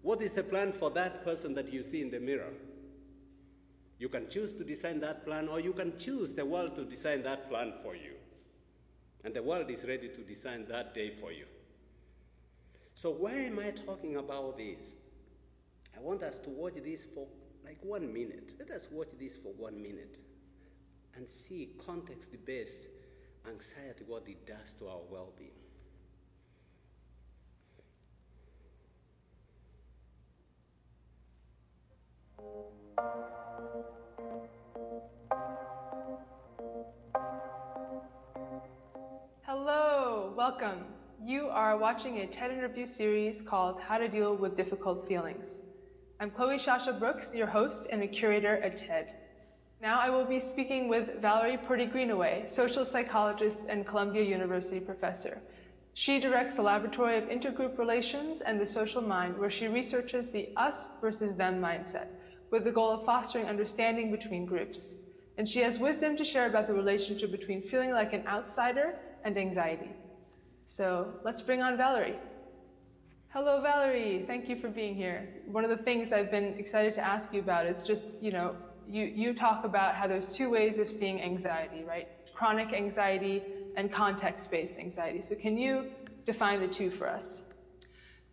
[0.00, 2.54] What is the plan for that person that you see in the mirror?
[3.98, 7.24] You can choose to design that plan, or you can choose the world to design
[7.24, 8.14] that plan for you.
[9.22, 11.44] And the world is ready to design that day for you.
[12.94, 14.94] So, why am I talking about this?
[15.94, 17.26] I want us to watch this for
[17.66, 18.54] like one minute.
[18.58, 20.16] Let us watch this for one minute
[21.14, 22.86] and see context based
[23.48, 25.50] anxiety, what it does to our well being.
[39.44, 40.84] Hello, welcome.
[41.24, 45.60] You are watching a TED interview series called How to Deal with Difficult Feelings.
[46.20, 49.21] I'm Chloe Shasha Brooks, your host and a curator at TED.
[49.82, 55.42] Now I will be speaking with Valerie Purdie Greenaway, social psychologist and Columbia University professor.
[55.92, 60.48] She directs the Laboratory of Intergroup Relations and the Social Mind, where she researches the
[60.56, 62.06] us versus them mindset,
[62.52, 64.94] with the goal of fostering understanding between groups.
[65.36, 69.36] And she has wisdom to share about the relationship between feeling like an outsider and
[69.36, 69.96] anxiety.
[70.64, 72.20] So let's bring on Valerie.
[73.30, 74.22] Hello, Valerie.
[74.28, 75.28] Thank you for being here.
[75.44, 78.54] One of the things I've been excited to ask you about is just, you know,
[78.88, 82.08] you, you talk about how there's two ways of seeing anxiety, right?
[82.34, 83.42] Chronic anxiety
[83.76, 85.20] and context based anxiety.
[85.20, 85.86] So, can you
[86.24, 87.42] define the two for us?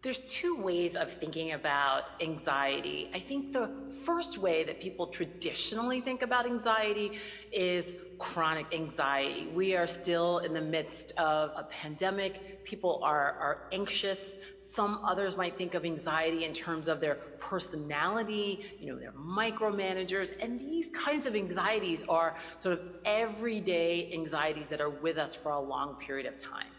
[0.01, 3.09] There's two ways of thinking about anxiety.
[3.13, 3.69] I think the
[4.05, 7.19] first way that people traditionally think about anxiety
[7.51, 9.47] is chronic anxiety.
[9.53, 12.63] We are still in the midst of a pandemic.
[12.63, 14.35] People are, are anxious.
[14.79, 20.41] Some others might think of anxiety in terms of their personality, you know, they're micromanagers.
[20.41, 25.51] And these kinds of anxieties are sort of everyday anxieties that are with us for
[25.51, 26.71] a long period of time.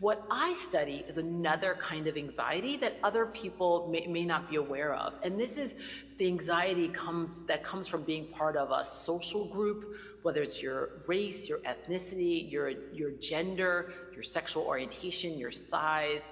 [0.00, 4.56] What I study is another kind of anxiety that other people may, may, not be
[4.56, 5.14] aware of.
[5.22, 5.76] And this is
[6.18, 10.90] the anxiety comes that comes from being part of a social group, whether it's your
[11.06, 16.24] race, your ethnicity, your your gender, your sexual orientation, your size,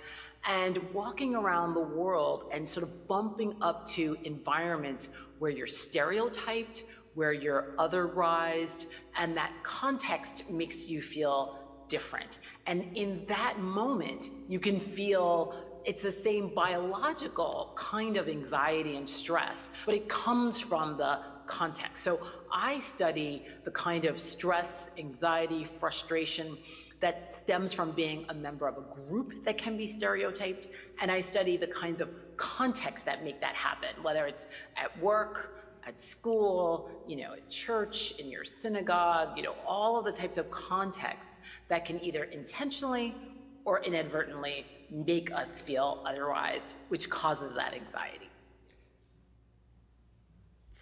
[0.46, 6.84] and walking around the world and sort of bumping up to environments where you're stereotyped,
[7.14, 8.86] where you're otherized,
[9.16, 11.50] and that context makes you feel
[11.88, 12.38] different.
[12.66, 15.52] And in that moment, you can feel
[15.84, 22.02] it's the same biological kind of anxiety and stress, but it comes from the context.
[22.02, 22.20] So
[22.52, 26.58] I study the kind of stress, anxiety, frustration
[27.00, 30.66] that stems from being a member of a group that can be stereotyped,
[31.00, 35.50] and I study the kinds of contexts that make that happen, whether it's at work,
[35.86, 40.36] at school, you know, at church, in your synagogue, you know, all of the types
[40.36, 41.32] of contexts
[41.68, 43.14] that can either intentionally
[43.64, 48.25] or inadvertently make us feel otherwise, which causes that anxiety.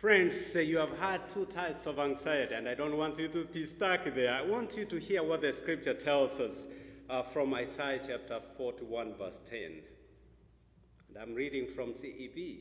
[0.04, 3.64] Friends, you have had two types of anxiety, and I don't want you to be
[3.64, 4.34] stuck there.
[4.34, 6.66] I want you to hear what the scripture tells us
[7.08, 9.60] uh, from Isaiah chapter 41, verse 10.
[11.08, 12.58] And I'm reading from CEB.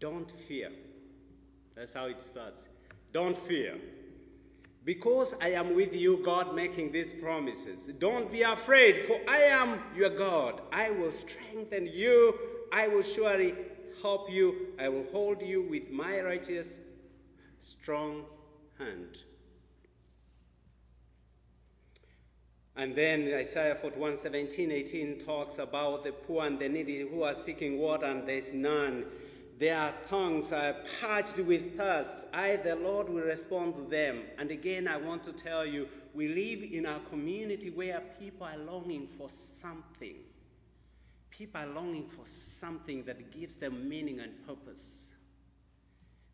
[0.00, 0.70] Don't fear.
[1.74, 2.68] That's how it starts.
[3.12, 3.76] Don't fear.
[4.86, 7.88] Because I am with you, God making these promises.
[7.98, 10.62] Don't be afraid, for I am your God.
[10.72, 12.38] I will strengthen you.
[12.72, 13.54] I will surely
[14.00, 14.68] help you.
[14.78, 16.78] I will hold you with my righteous,
[17.60, 18.24] strong
[18.78, 19.18] hand.
[22.74, 27.34] And then Isaiah 41, 17, 18 talks about the poor and the needy who are
[27.34, 29.04] seeking water and there's none.
[29.58, 32.26] Their tongues are parched with thirst.
[32.32, 34.22] I, the Lord, will respond to them.
[34.38, 38.56] And again, I want to tell you, we live in a community where people are
[38.56, 40.16] longing for something.
[41.32, 45.10] People are longing for something that gives them meaning and purpose.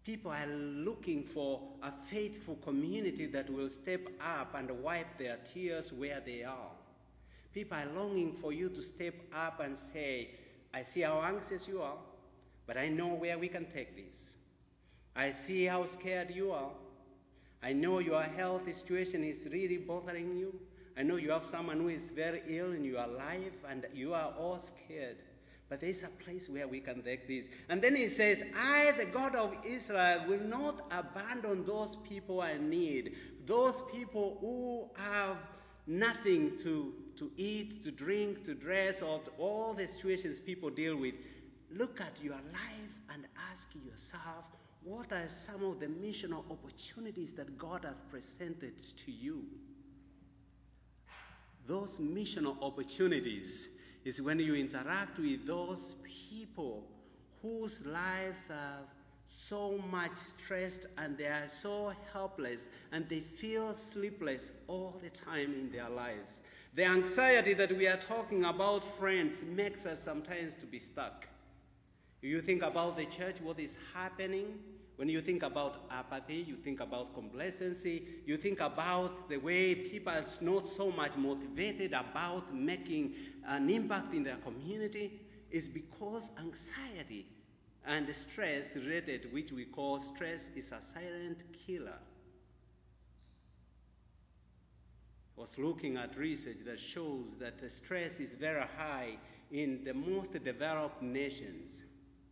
[0.05, 5.93] People are looking for a faithful community that will step up and wipe their tears
[5.93, 6.73] where they are.
[7.55, 10.31] People are longing for you to step up and say,
[10.75, 11.97] I see how anxious you are.
[12.67, 14.29] But I know where we can take this.
[15.15, 16.71] I see how scared you are.
[17.63, 20.59] I know your health situation is really bothering you.
[20.99, 24.35] I know you have someone who is very ill in your life and you are
[24.37, 25.17] all scared.
[25.69, 27.51] But there is a place where we can take this.
[27.69, 32.57] And then he says, I, the God of Israel, will not abandon those people I
[32.57, 33.15] need,
[33.47, 35.37] those people who have
[35.87, 40.97] nothing to, to eat, to drink, to dress, or to all the situations people deal
[40.97, 41.15] with.
[41.71, 44.45] Look at your life and ask yourself
[44.85, 49.45] what are some of the missional opportunities that God has presented to you?
[51.69, 53.69] Those missional opportunities
[54.05, 55.95] is when you interact with those
[56.31, 56.85] people
[57.43, 58.81] whose lives are
[59.27, 65.53] so much stressed and they are so helpless and they feel sleepless all the time
[65.53, 66.41] in their lives.
[66.75, 71.29] The anxiety that we are talking about, friends, makes us sometimes to be stuck.
[72.23, 74.59] You think about the church, what is happening.
[74.99, 80.13] When you think about apathy, you think about complacency, you think about the way people
[80.13, 83.15] are not so much motivated about making
[83.47, 85.21] an impact in their community,
[85.53, 87.27] is because anxiety
[87.87, 92.01] and stress related, which we call stress, is a silent killer.
[95.37, 99.17] I was looking at research that shows that stress is very high
[99.53, 101.83] in the most developed nations.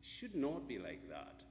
[0.03, 1.46] Should not be like that.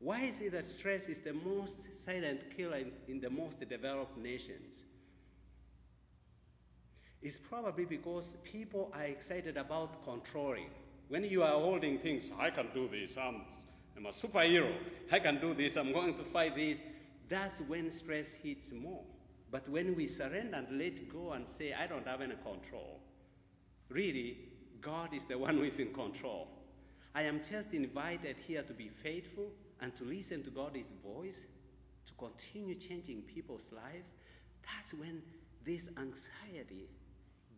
[0.00, 4.16] Why is it that stress is the most silent killer in, in the most developed
[4.16, 4.82] nations?
[7.20, 10.70] It's probably because people are excited about controlling.
[11.08, 13.42] When you are holding things, I can do this, I'm,
[13.94, 14.72] I'm a superhero,
[15.12, 16.80] I can do this, I'm going to fight this,
[17.28, 19.02] that's when stress hits more.
[19.50, 23.00] But when we surrender and let go and say, I don't have any control,
[23.90, 24.38] really,
[24.80, 26.48] God is the one who is in control.
[27.14, 29.50] I am just invited here to be faithful
[29.80, 31.44] and to listen to God's voice,
[32.06, 34.14] to continue changing people's lives.
[34.74, 35.22] That's when
[35.64, 36.88] this anxiety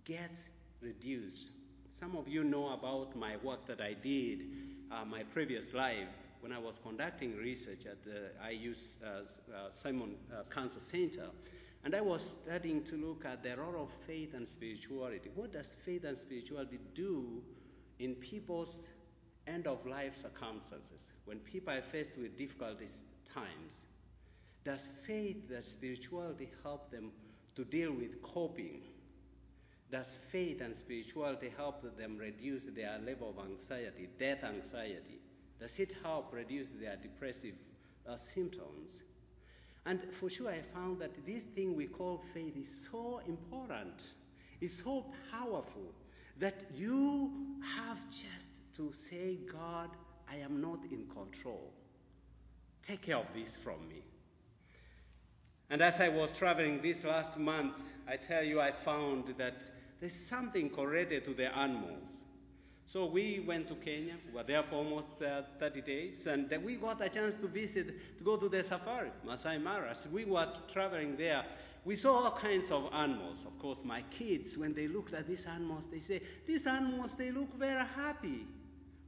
[0.04, 0.48] gets
[0.80, 1.50] reduced.
[1.90, 4.40] Some of you know about my work that I did,
[4.90, 6.08] uh, my previous life,
[6.40, 11.26] when I was conducting research at the IU uh, uh, Simon uh, Cancer Center.
[11.84, 15.30] And I was starting to look at the role of faith and spirituality.
[15.34, 17.42] What does faith and spirituality do
[17.98, 18.88] in people's
[19.46, 22.78] end of life circumstances when people are faced with difficult
[23.34, 23.84] times?
[24.64, 27.10] Does faith, does spirituality help them
[27.56, 28.80] to deal with coping?
[29.90, 35.20] Does faith and spirituality help them reduce their level of anxiety, death anxiety?
[35.60, 37.54] Does it help reduce their depressive
[38.08, 39.02] uh, symptoms?
[39.84, 44.02] And for sure, I found that this thing we call faith is so important,
[44.60, 45.92] it's so powerful
[46.38, 47.30] that you
[47.76, 49.90] have just to say, God,
[50.30, 51.72] I am not in control.
[52.82, 54.02] Take care of this from me.
[55.70, 57.74] And as I was traveling this last month,
[58.08, 59.62] I tell you, I found that
[60.00, 62.24] there's something correlated to the animals.
[62.86, 64.14] So we went to Kenya.
[64.26, 68.18] We were there for almost uh, 30 days, and we got a chance to visit,
[68.18, 69.94] to go to the safari, Masai Mara.
[70.12, 71.44] We were traveling there,
[71.84, 73.44] we saw all kinds of animals.
[73.44, 77.32] Of course, my kids, when they looked at these animals, they say, "These animals, they
[77.32, 78.46] look very happy."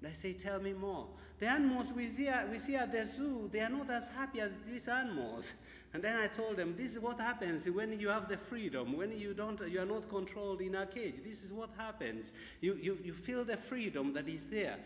[0.07, 3.61] I say, "Tell me more." The animals we see, we see at the zoo, they
[3.61, 5.53] are not as happy as these animals.
[5.95, 9.17] And then I told them, this is what happens when you have the freedom, when
[9.17, 11.23] you don't, you are not controlled in a cage.
[11.23, 12.33] This is what happens.
[12.61, 14.77] You, you, you feel the freedom that is there.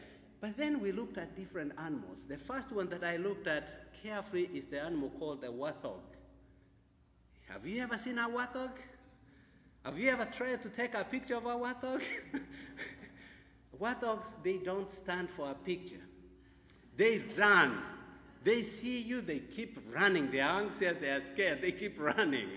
[0.43, 2.25] But then we looked at different animals.
[2.25, 3.71] The first one that I looked at
[4.03, 6.03] carefully is the animal called the warthog.
[7.49, 8.73] Have you ever seen a warthog?
[9.85, 12.03] Have you ever tried to take a picture of a warthog?
[13.81, 16.01] Warthogs, they don't stand for a picture.
[16.97, 17.79] They run.
[18.45, 20.31] They see you, they keep running.
[20.31, 22.49] They are anxious, they are scared, they keep running.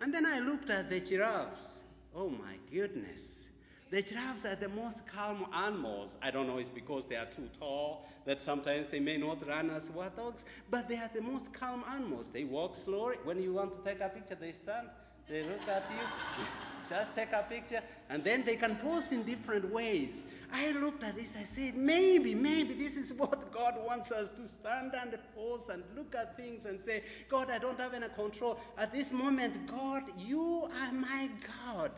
[0.00, 1.80] And then I looked at the giraffes.
[2.14, 3.48] Oh my goodness.
[3.90, 6.16] The giraffes are the most calm animals.
[6.22, 9.70] I don't know, it's because they are too tall that sometimes they may not run
[9.70, 12.28] as war dogs, but they are the most calm animals.
[12.28, 13.16] They walk slowly.
[13.24, 14.88] When you want to take a picture, they stand,
[15.28, 15.96] they look at you,
[16.88, 17.80] just take a picture,
[18.10, 20.24] and then they can pose in different ways.
[20.52, 24.46] I looked at this, I said, maybe, maybe this is what God wants us to
[24.46, 28.58] stand and pause and look at things and say, God, I don't have any control.
[28.78, 31.28] At this moment, God, you are my
[31.64, 31.90] God.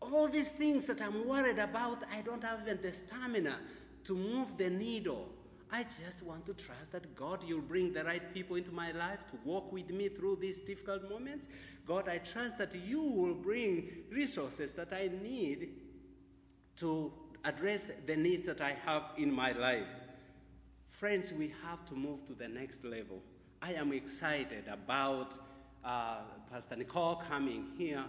[0.00, 3.56] All these things that I'm worried about, I don't have even the stamina
[4.04, 5.28] to move the needle.
[5.72, 9.18] I just want to trust that God, you'll bring the right people into my life
[9.30, 11.48] to walk with me through these difficult moments.
[11.86, 15.70] God, I trust that you will bring resources that I need
[16.76, 17.12] to
[17.46, 19.86] address the needs that I have in my life.
[20.88, 23.22] Friends, we have to move to the next level.
[23.62, 25.38] I am excited about
[25.84, 26.16] uh,
[26.50, 28.02] Pastor Nicole coming here.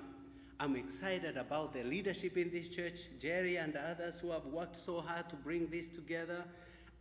[0.59, 5.01] I'm excited about the leadership in this church, Jerry and others who have worked so
[5.01, 6.43] hard to bring this together.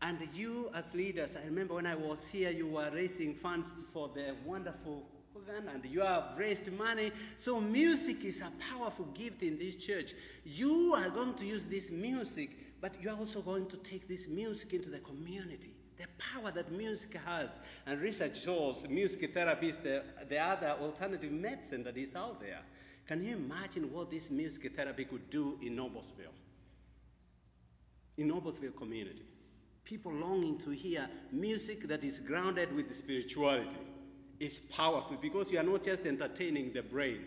[0.03, 4.11] And you, as leaders, I remember when I was here, you were raising funds for
[4.15, 5.07] the wonderful
[5.37, 7.13] organ and you have raised money.
[7.37, 10.13] So, music is a powerful gift in this church.
[10.45, 14.29] You are going to use this music, but you are also going to take this
[14.29, 15.71] music into the community.
[15.99, 17.61] The power that music has.
[17.87, 22.61] And research shows music therapy is the, the other alternative medicine that is out there.
[23.07, 26.35] Can you imagine what this music therapy could do in Noblesville?
[28.19, 29.25] In Noblesville community.
[29.85, 33.77] People longing to hear music that is grounded with spirituality
[34.41, 37.21] is powerful because you are not just entertaining the brain,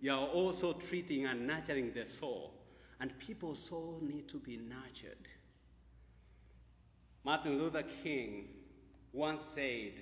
[0.00, 2.54] you are also treating and nurturing the soul.
[3.00, 5.28] And people's soul need to be nurtured.
[7.24, 8.48] Martin Luther King
[9.12, 9.92] once said,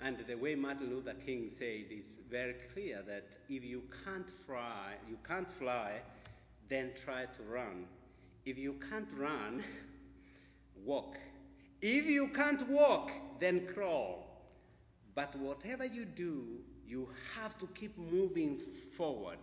[0.00, 4.94] and the way Martin Luther King said is very clear that if you can't fly,
[5.08, 6.00] you can't fly,
[6.68, 7.86] then try to run.
[8.44, 9.62] If you can't run,
[10.84, 11.18] walk.
[11.80, 14.31] If you can't walk, then crawl.
[15.14, 16.44] But whatever you do,
[16.86, 19.38] You have to keep moving forward.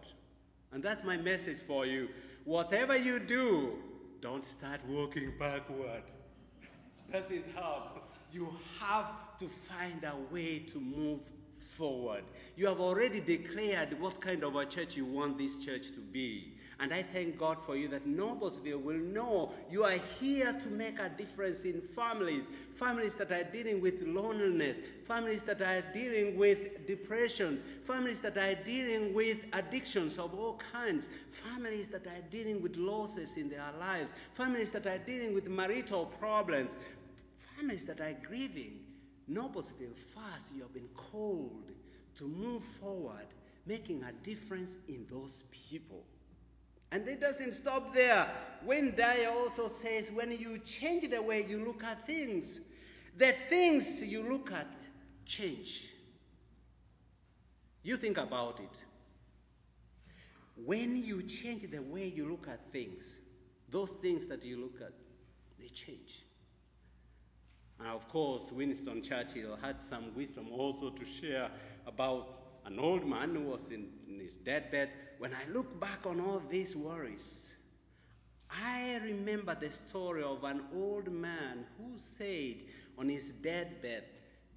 [0.72, 2.10] And that's my message for you.
[2.44, 3.74] Whatever you do,
[4.22, 6.04] don't start walking backward.
[7.12, 8.04] Doesn't help.
[8.32, 8.50] You
[8.80, 11.22] have to find a way to move
[11.58, 12.24] forward.
[12.56, 16.59] You have already declared what kind of a church you want this church to be.
[16.82, 20.98] And I thank God for you that Noblesville will know you are here to make
[20.98, 22.50] a difference in families.
[22.74, 28.56] Families that are dealing with loneliness, families that are dealing with depressions, families that are
[28.64, 34.14] dealing with addictions of all kinds, families that are dealing with losses in their lives,
[34.34, 36.78] families that are dealing with marital problems,
[37.58, 38.80] families that are grieving.
[39.30, 41.72] Noblesville, First, you have been called
[42.16, 43.28] to move forward,
[43.66, 46.04] making a difference in those people.
[46.92, 48.30] And it doesn't stop there.
[48.66, 52.60] Wayne Dyer also says, when you change the way you look at things,
[53.18, 54.68] the things you look at
[55.26, 55.88] change.
[57.84, 58.80] You think about it.
[60.66, 63.18] When you change the way you look at things,
[63.70, 64.94] those things that you look at,
[65.60, 66.24] they change.
[67.80, 71.50] And of course, Winston Churchill had some wisdom also to share
[71.88, 74.90] about an old man who was in, in his deathbed.
[75.20, 77.54] When I look back on all these worries,
[78.50, 82.56] I remember the story of an old man who said
[82.98, 84.06] on his deathbed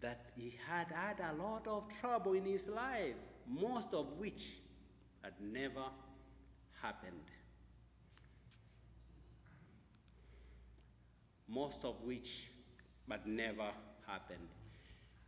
[0.01, 3.17] that he had had a lot of trouble in his life,
[3.49, 4.61] most of which
[5.21, 5.85] had never
[6.81, 7.29] happened.
[11.49, 12.51] Most of which
[13.09, 13.73] but never
[14.07, 14.49] happened.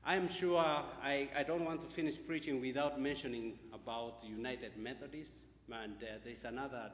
[0.07, 5.41] I am sure I, I don't want to finish preaching without mentioning about United Methodists,
[5.73, 6.91] and uh, there's another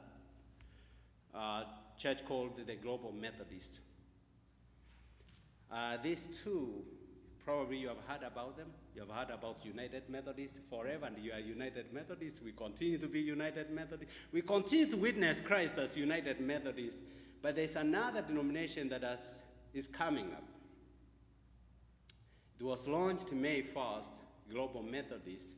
[1.35, 1.63] uh,
[1.97, 3.79] church called the Global Methodist.
[5.69, 6.69] Uh, these two,
[7.43, 8.67] probably you have heard about them.
[8.95, 12.41] You have heard about United Methodist forever, and you are United Methodist.
[12.45, 14.09] We continue to be United Methodist.
[14.31, 16.99] We continue to witness Christ as United Methodist,
[17.41, 19.39] but there's another denomination that has,
[19.73, 20.50] is coming up.
[22.61, 24.19] It was launched May 1st,
[24.51, 25.55] Global Methodist.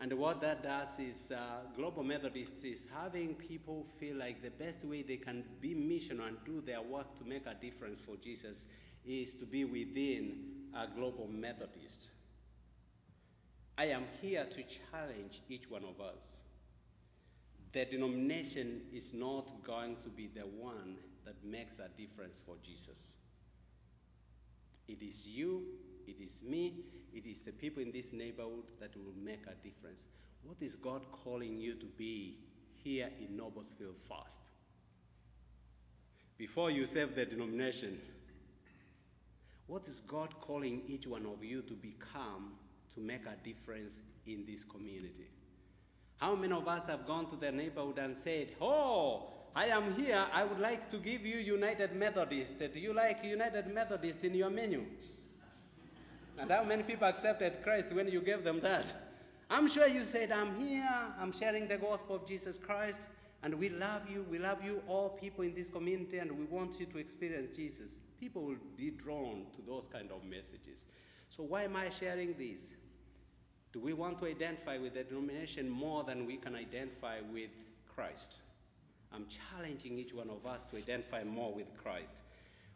[0.00, 4.84] And what that does is, uh, Global Methodist is having people feel like the best
[4.84, 8.66] way they can be missional and do their work to make a difference for Jesus
[9.06, 12.08] is to be within a Global Methodist.
[13.78, 16.34] I am here to challenge each one of us.
[17.70, 23.12] The denomination is not going to be the one that makes a difference for Jesus.
[24.88, 25.64] It is you
[26.06, 26.74] it is me,
[27.14, 30.06] it is the people in this neighborhood that will make a difference.
[30.42, 32.38] What is God calling you to be
[32.82, 34.42] here in Noblesville first?
[36.36, 37.98] Before you serve the denomination,
[39.66, 42.52] what is God calling each one of you to become
[42.94, 45.26] to make a difference in this community?
[46.18, 50.24] How many of us have gone to the neighborhood and said, Oh, I am here.
[50.32, 52.58] I would like to give you United Methodist.
[52.58, 54.84] Do you like United Methodist in your menu?
[56.38, 58.84] And how many people accepted Christ when you gave them that?
[59.48, 60.88] I'm sure you said, I'm here,
[61.20, 63.06] I'm sharing the gospel of Jesus Christ,
[63.44, 64.26] and we love you.
[64.28, 68.00] We love you, all people in this community, and we want you to experience Jesus.
[68.18, 70.86] People will be drawn to those kind of messages.
[71.28, 72.74] So, why am I sharing this?
[73.72, 77.50] Do we want to identify with the denomination more than we can identify with
[77.94, 78.36] Christ?
[79.14, 82.20] I'm challenging each one of us to identify more with Christ.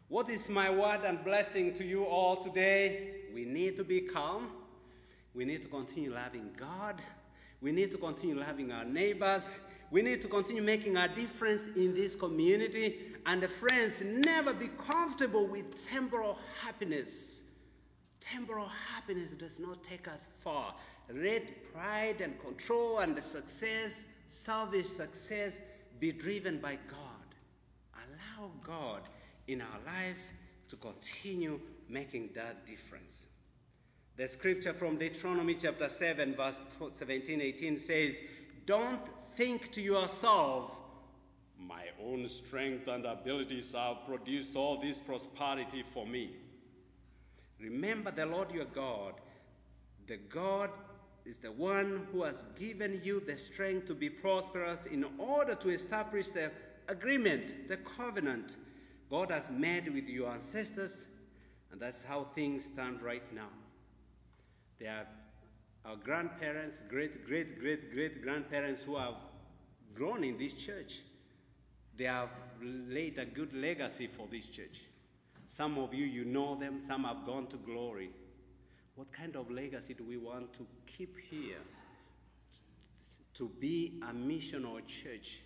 [0.07, 3.11] What is my word and blessing to you all today?
[3.33, 4.47] We need to be calm.
[5.33, 7.01] We need to continue loving God.
[7.61, 9.59] We need to continue loving our neighbors.
[9.91, 12.99] We need to continue making a difference in this community.
[13.25, 17.41] And friends, never be comfortable with temporal happiness.
[18.21, 20.73] Temporal happiness does not take us far.
[21.13, 25.61] Let pride and control and success, selfish success,
[25.99, 27.29] be driven by God.
[27.95, 29.01] Allow God
[29.47, 30.31] in our lives
[30.69, 33.25] to continue making that difference.
[34.17, 36.59] The scripture from Deuteronomy chapter 7, verse
[36.91, 38.21] 17 18 says,
[38.65, 38.99] Don't
[39.35, 40.77] think to yourself,
[41.57, 46.31] my own strength and abilities have produced all this prosperity for me.
[47.59, 49.13] Remember the Lord your God.
[50.07, 50.69] The God
[51.29, 55.69] is the one who has given you the strength to be prosperous in order to
[55.69, 56.49] establish the
[56.87, 58.57] agreement, the covenant
[59.11, 61.05] God has made with your ancestors,
[61.71, 63.49] and that's how things stand right now.
[64.79, 65.05] They are
[65.85, 69.13] our grandparents, great, great, great, great grandparents who have
[69.93, 70.99] grown in this church.
[71.95, 72.29] They have
[72.59, 74.81] laid a good legacy for this church.
[75.45, 78.09] Some of you, you know them, some have gone to glory.
[78.99, 81.61] What kind of legacy do we want to keep here
[83.33, 85.39] to be a missional church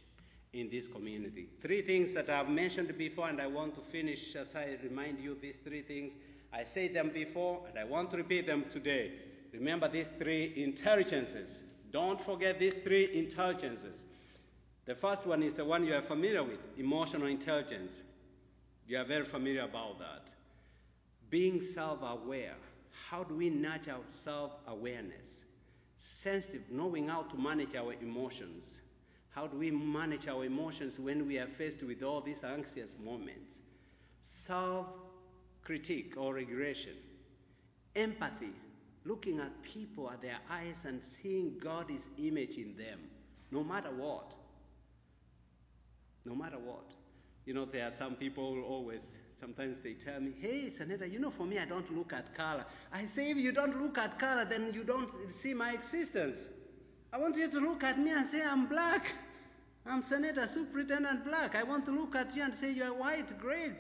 [0.53, 1.49] in this community?
[1.61, 5.37] Three things that I've mentioned before, and I want to finish as I remind you
[5.39, 6.15] these three things.
[6.51, 9.11] I said them before, and I want to repeat them today.
[9.53, 11.61] Remember these three intelligences.
[11.91, 14.05] Don't forget these three intelligences.
[14.85, 18.01] The first one is the one you are familiar with emotional intelligence.
[18.87, 20.31] You are very familiar about that.
[21.29, 22.55] Being self aware.
[23.09, 25.43] How do we nurture self awareness?
[25.97, 28.79] Sensitive, knowing how to manage our emotions.
[29.31, 33.59] How do we manage our emotions when we are faced with all these anxious moments?
[34.21, 34.87] Self
[35.63, 36.93] critique or regression.
[37.95, 38.53] Empathy,
[39.05, 42.99] looking at people at their eyes and seeing God's image in them,
[43.51, 44.35] no matter what.
[46.25, 46.93] No matter what.
[47.45, 51.19] You know, there are some people who always, sometimes they tell me, hey, Saneta, you
[51.19, 52.65] know, for me, I don't look at color.
[52.91, 56.47] I say, if you don't look at color, then you don't see my existence.
[57.11, 59.11] I want you to look at me and say, I'm black.
[59.85, 61.55] I'm Saneta Superintendent Black.
[61.55, 63.75] I want to look at you and say, you're white, Greg.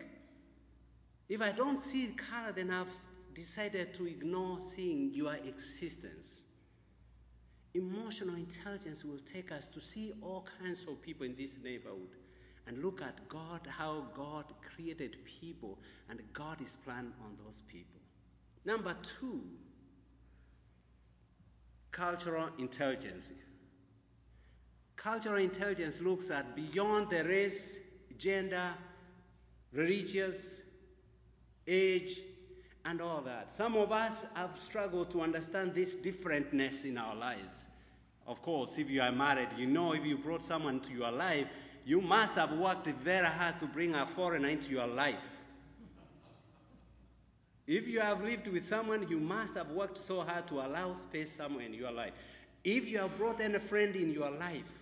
[1.29, 2.93] If I don't see color, then I've
[3.33, 6.41] decided to ignore seeing your existence.
[7.73, 12.09] Emotional intelligence will take us to see all kinds of people in this neighborhood
[12.67, 14.45] and look at God, how God
[14.75, 15.77] created people
[16.09, 17.99] and God is plan on those people.
[18.65, 19.41] Number two,
[21.91, 23.31] cultural intelligence.
[24.95, 27.77] Cultural intelligence looks at beyond the race,
[28.17, 28.69] gender,
[29.73, 30.61] religious,
[31.67, 32.19] age,
[32.85, 33.49] and all that.
[33.51, 37.65] Some of us have struggled to understand this differentness in our lives.
[38.27, 41.47] Of course, if you are married, you know if you brought someone to your life,
[41.85, 45.15] you must have worked very hard to bring a foreigner into your life.
[47.65, 51.31] If you have lived with someone, you must have worked so hard to allow space
[51.31, 52.13] somewhere in your life.
[52.63, 54.73] If you have brought any friend in your life,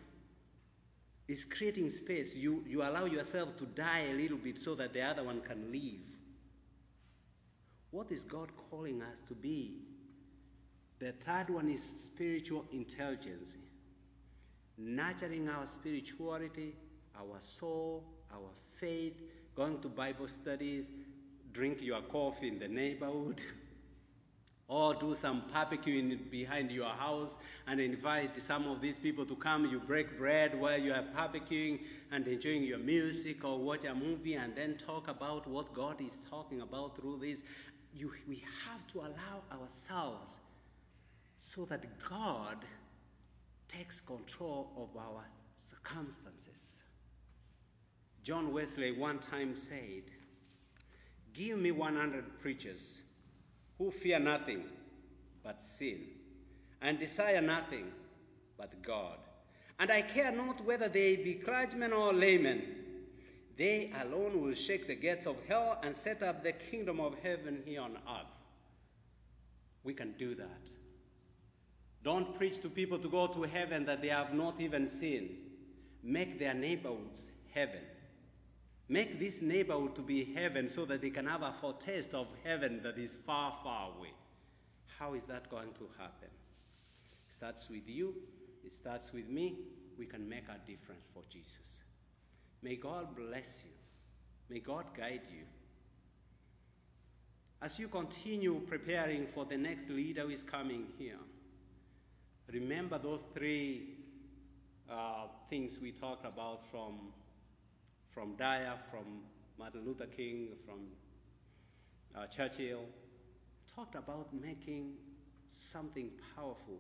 [1.28, 2.36] it's creating space.
[2.36, 5.72] You, you allow yourself to die a little bit so that the other one can
[5.72, 6.02] leave.
[7.91, 9.76] What is God calling us to be?
[10.99, 13.57] The third one is spiritual intelligence,
[14.78, 16.73] nurturing our spirituality,
[17.22, 18.03] our soul,
[18.34, 19.22] our faith,
[19.56, 20.89] going to Bible studies,
[21.53, 23.41] drink your coffee in the neighborhood,
[24.68, 27.38] or do some barbecuing behind your house
[27.68, 29.65] and invite some of these people to come.
[29.65, 31.80] You break bread while you are barbecuing
[32.11, 36.22] and enjoying your music or watch a movie and then talk about what God is
[36.30, 37.43] talking about through this.
[37.93, 40.39] You, we have to allow ourselves
[41.38, 42.57] so that God
[43.68, 45.26] takes control of our
[45.57, 46.84] circumstances.
[48.23, 50.03] John Wesley one time said,
[51.34, 52.99] Give me 100 preachers
[53.77, 54.64] who fear nothing
[55.43, 56.02] but sin
[56.81, 57.91] and desire nothing
[58.57, 59.18] but God.
[59.80, 62.61] And I care not whether they be clergymen or laymen.
[63.57, 67.64] They alone will shake the gates of hell and set up the kingdom of heaven
[67.65, 68.27] here on earth.
[69.84, 70.69] We can do that.
[72.03, 75.38] Don't preach to people to go to heaven that they have not even seen.
[76.03, 77.81] Make their neighborhoods heaven.
[78.92, 82.82] Make this neighborhood to be heaven so that they can have a foretaste of heaven
[82.84, 84.12] that is far, far away.
[85.00, 86.28] How is that going to happen?
[86.28, 88.14] It starts with you,
[88.66, 89.60] it starts with me.
[89.98, 91.80] We can make a difference for Jesus.
[92.62, 93.72] May God bless you.
[94.50, 95.46] May God guide you.
[97.62, 101.20] As you continue preparing for the next leader who is coming here,
[102.52, 103.96] remember those three
[104.92, 107.14] uh, things we talked about from,
[108.14, 109.06] from Dyer, from
[109.58, 110.80] Martin Luther King, from
[112.16, 112.86] uh, Churchill.
[113.74, 114.94] Talked about making
[115.48, 116.80] something powerful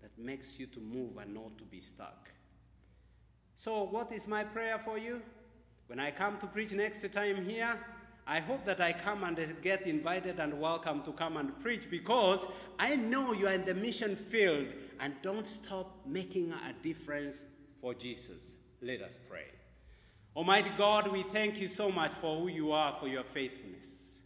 [0.00, 2.30] that makes you to move and not to be stuck.
[3.54, 5.22] So, what is my prayer for you?
[5.86, 7.78] When I come to preach next time here,
[8.26, 12.46] I hope that I come and get invited and welcome to come and preach because
[12.78, 14.66] I know you are in the mission field
[15.00, 17.44] and don't stop making a difference
[17.80, 18.56] for Jesus.
[18.80, 19.46] Let us pray.
[20.34, 24.16] Almighty God, we thank you so much for who you are, for your faithfulness.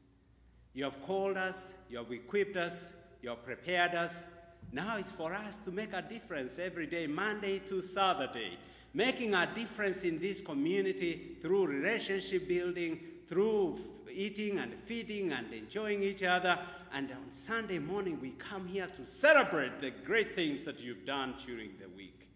[0.73, 4.25] You have called us, you have equipped us, you have prepared us.
[4.71, 8.57] Now it's for us to make a difference every day, Monday to Saturday,
[8.95, 16.05] making a difference in this community through relationship building, through eating and feeding and enjoying
[16.05, 16.57] each other.
[16.93, 21.35] And on Sunday morning, we come here to celebrate the great things that you've done
[21.45, 22.29] during the week.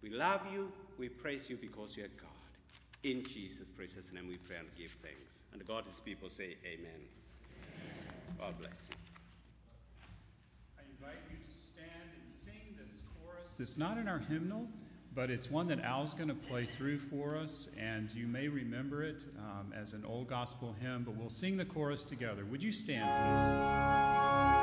[0.00, 0.70] We love you.
[0.96, 2.29] We praise you because you're God.
[3.02, 5.44] In Jesus' precious name we pray and give thanks.
[5.54, 6.84] And God's people say amen.
[6.84, 8.36] amen.
[8.38, 8.96] God bless you.
[10.78, 11.88] I invite you to stand
[12.20, 13.58] and sing this chorus.
[13.58, 14.68] It's not in our hymnal,
[15.14, 19.02] but it's one that Al's going to play through for us, and you may remember
[19.02, 22.44] it um, as an old gospel hymn, but we'll sing the chorus together.
[22.44, 24.59] Would you stand, please?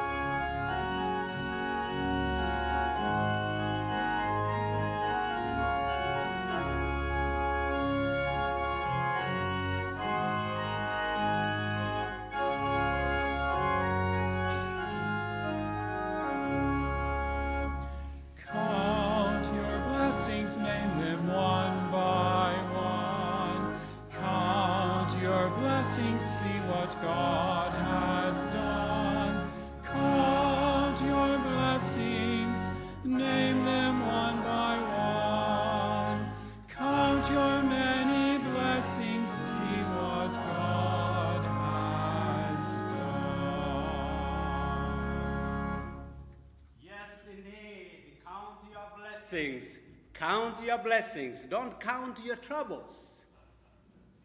[50.88, 51.42] Blessings.
[51.42, 53.26] Don't count your troubles.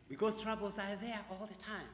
[0.08, 1.90] Because troubles are there all the time.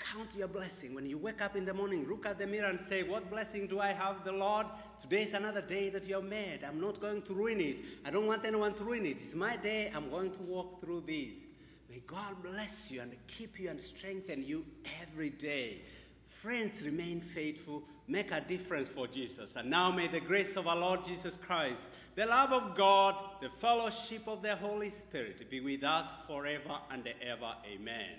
[0.00, 0.92] Count your blessing.
[0.92, 3.68] When you wake up in the morning, look at the mirror and say, What blessing
[3.68, 4.66] do I have, the Lord?
[5.00, 6.64] Today is another day that you have made.
[6.66, 7.80] I'm not going to ruin it.
[8.04, 9.18] I don't want anyone to ruin it.
[9.18, 9.92] It's my day.
[9.94, 11.44] I'm going to walk through this.
[11.88, 14.64] May God bless you and keep you and strengthen you
[15.02, 15.82] every day.
[16.26, 17.82] Friends, remain faithful.
[18.08, 19.56] Make a difference for Jesus.
[19.56, 21.82] And now may the grace of our Lord Jesus Christ,
[22.16, 27.06] the love of God, the fellowship of the Holy Spirit be with us forever and
[27.22, 27.52] ever.
[27.70, 28.18] Amen.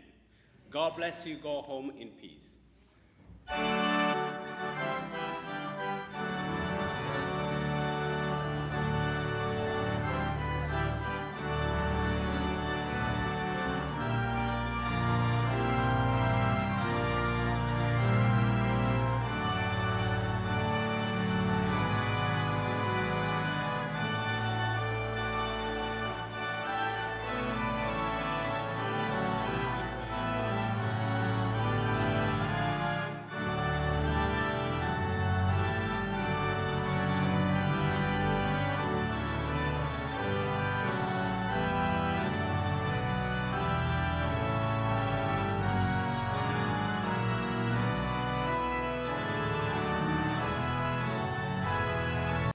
[0.69, 1.35] God bless you.
[1.37, 2.55] Go home in peace.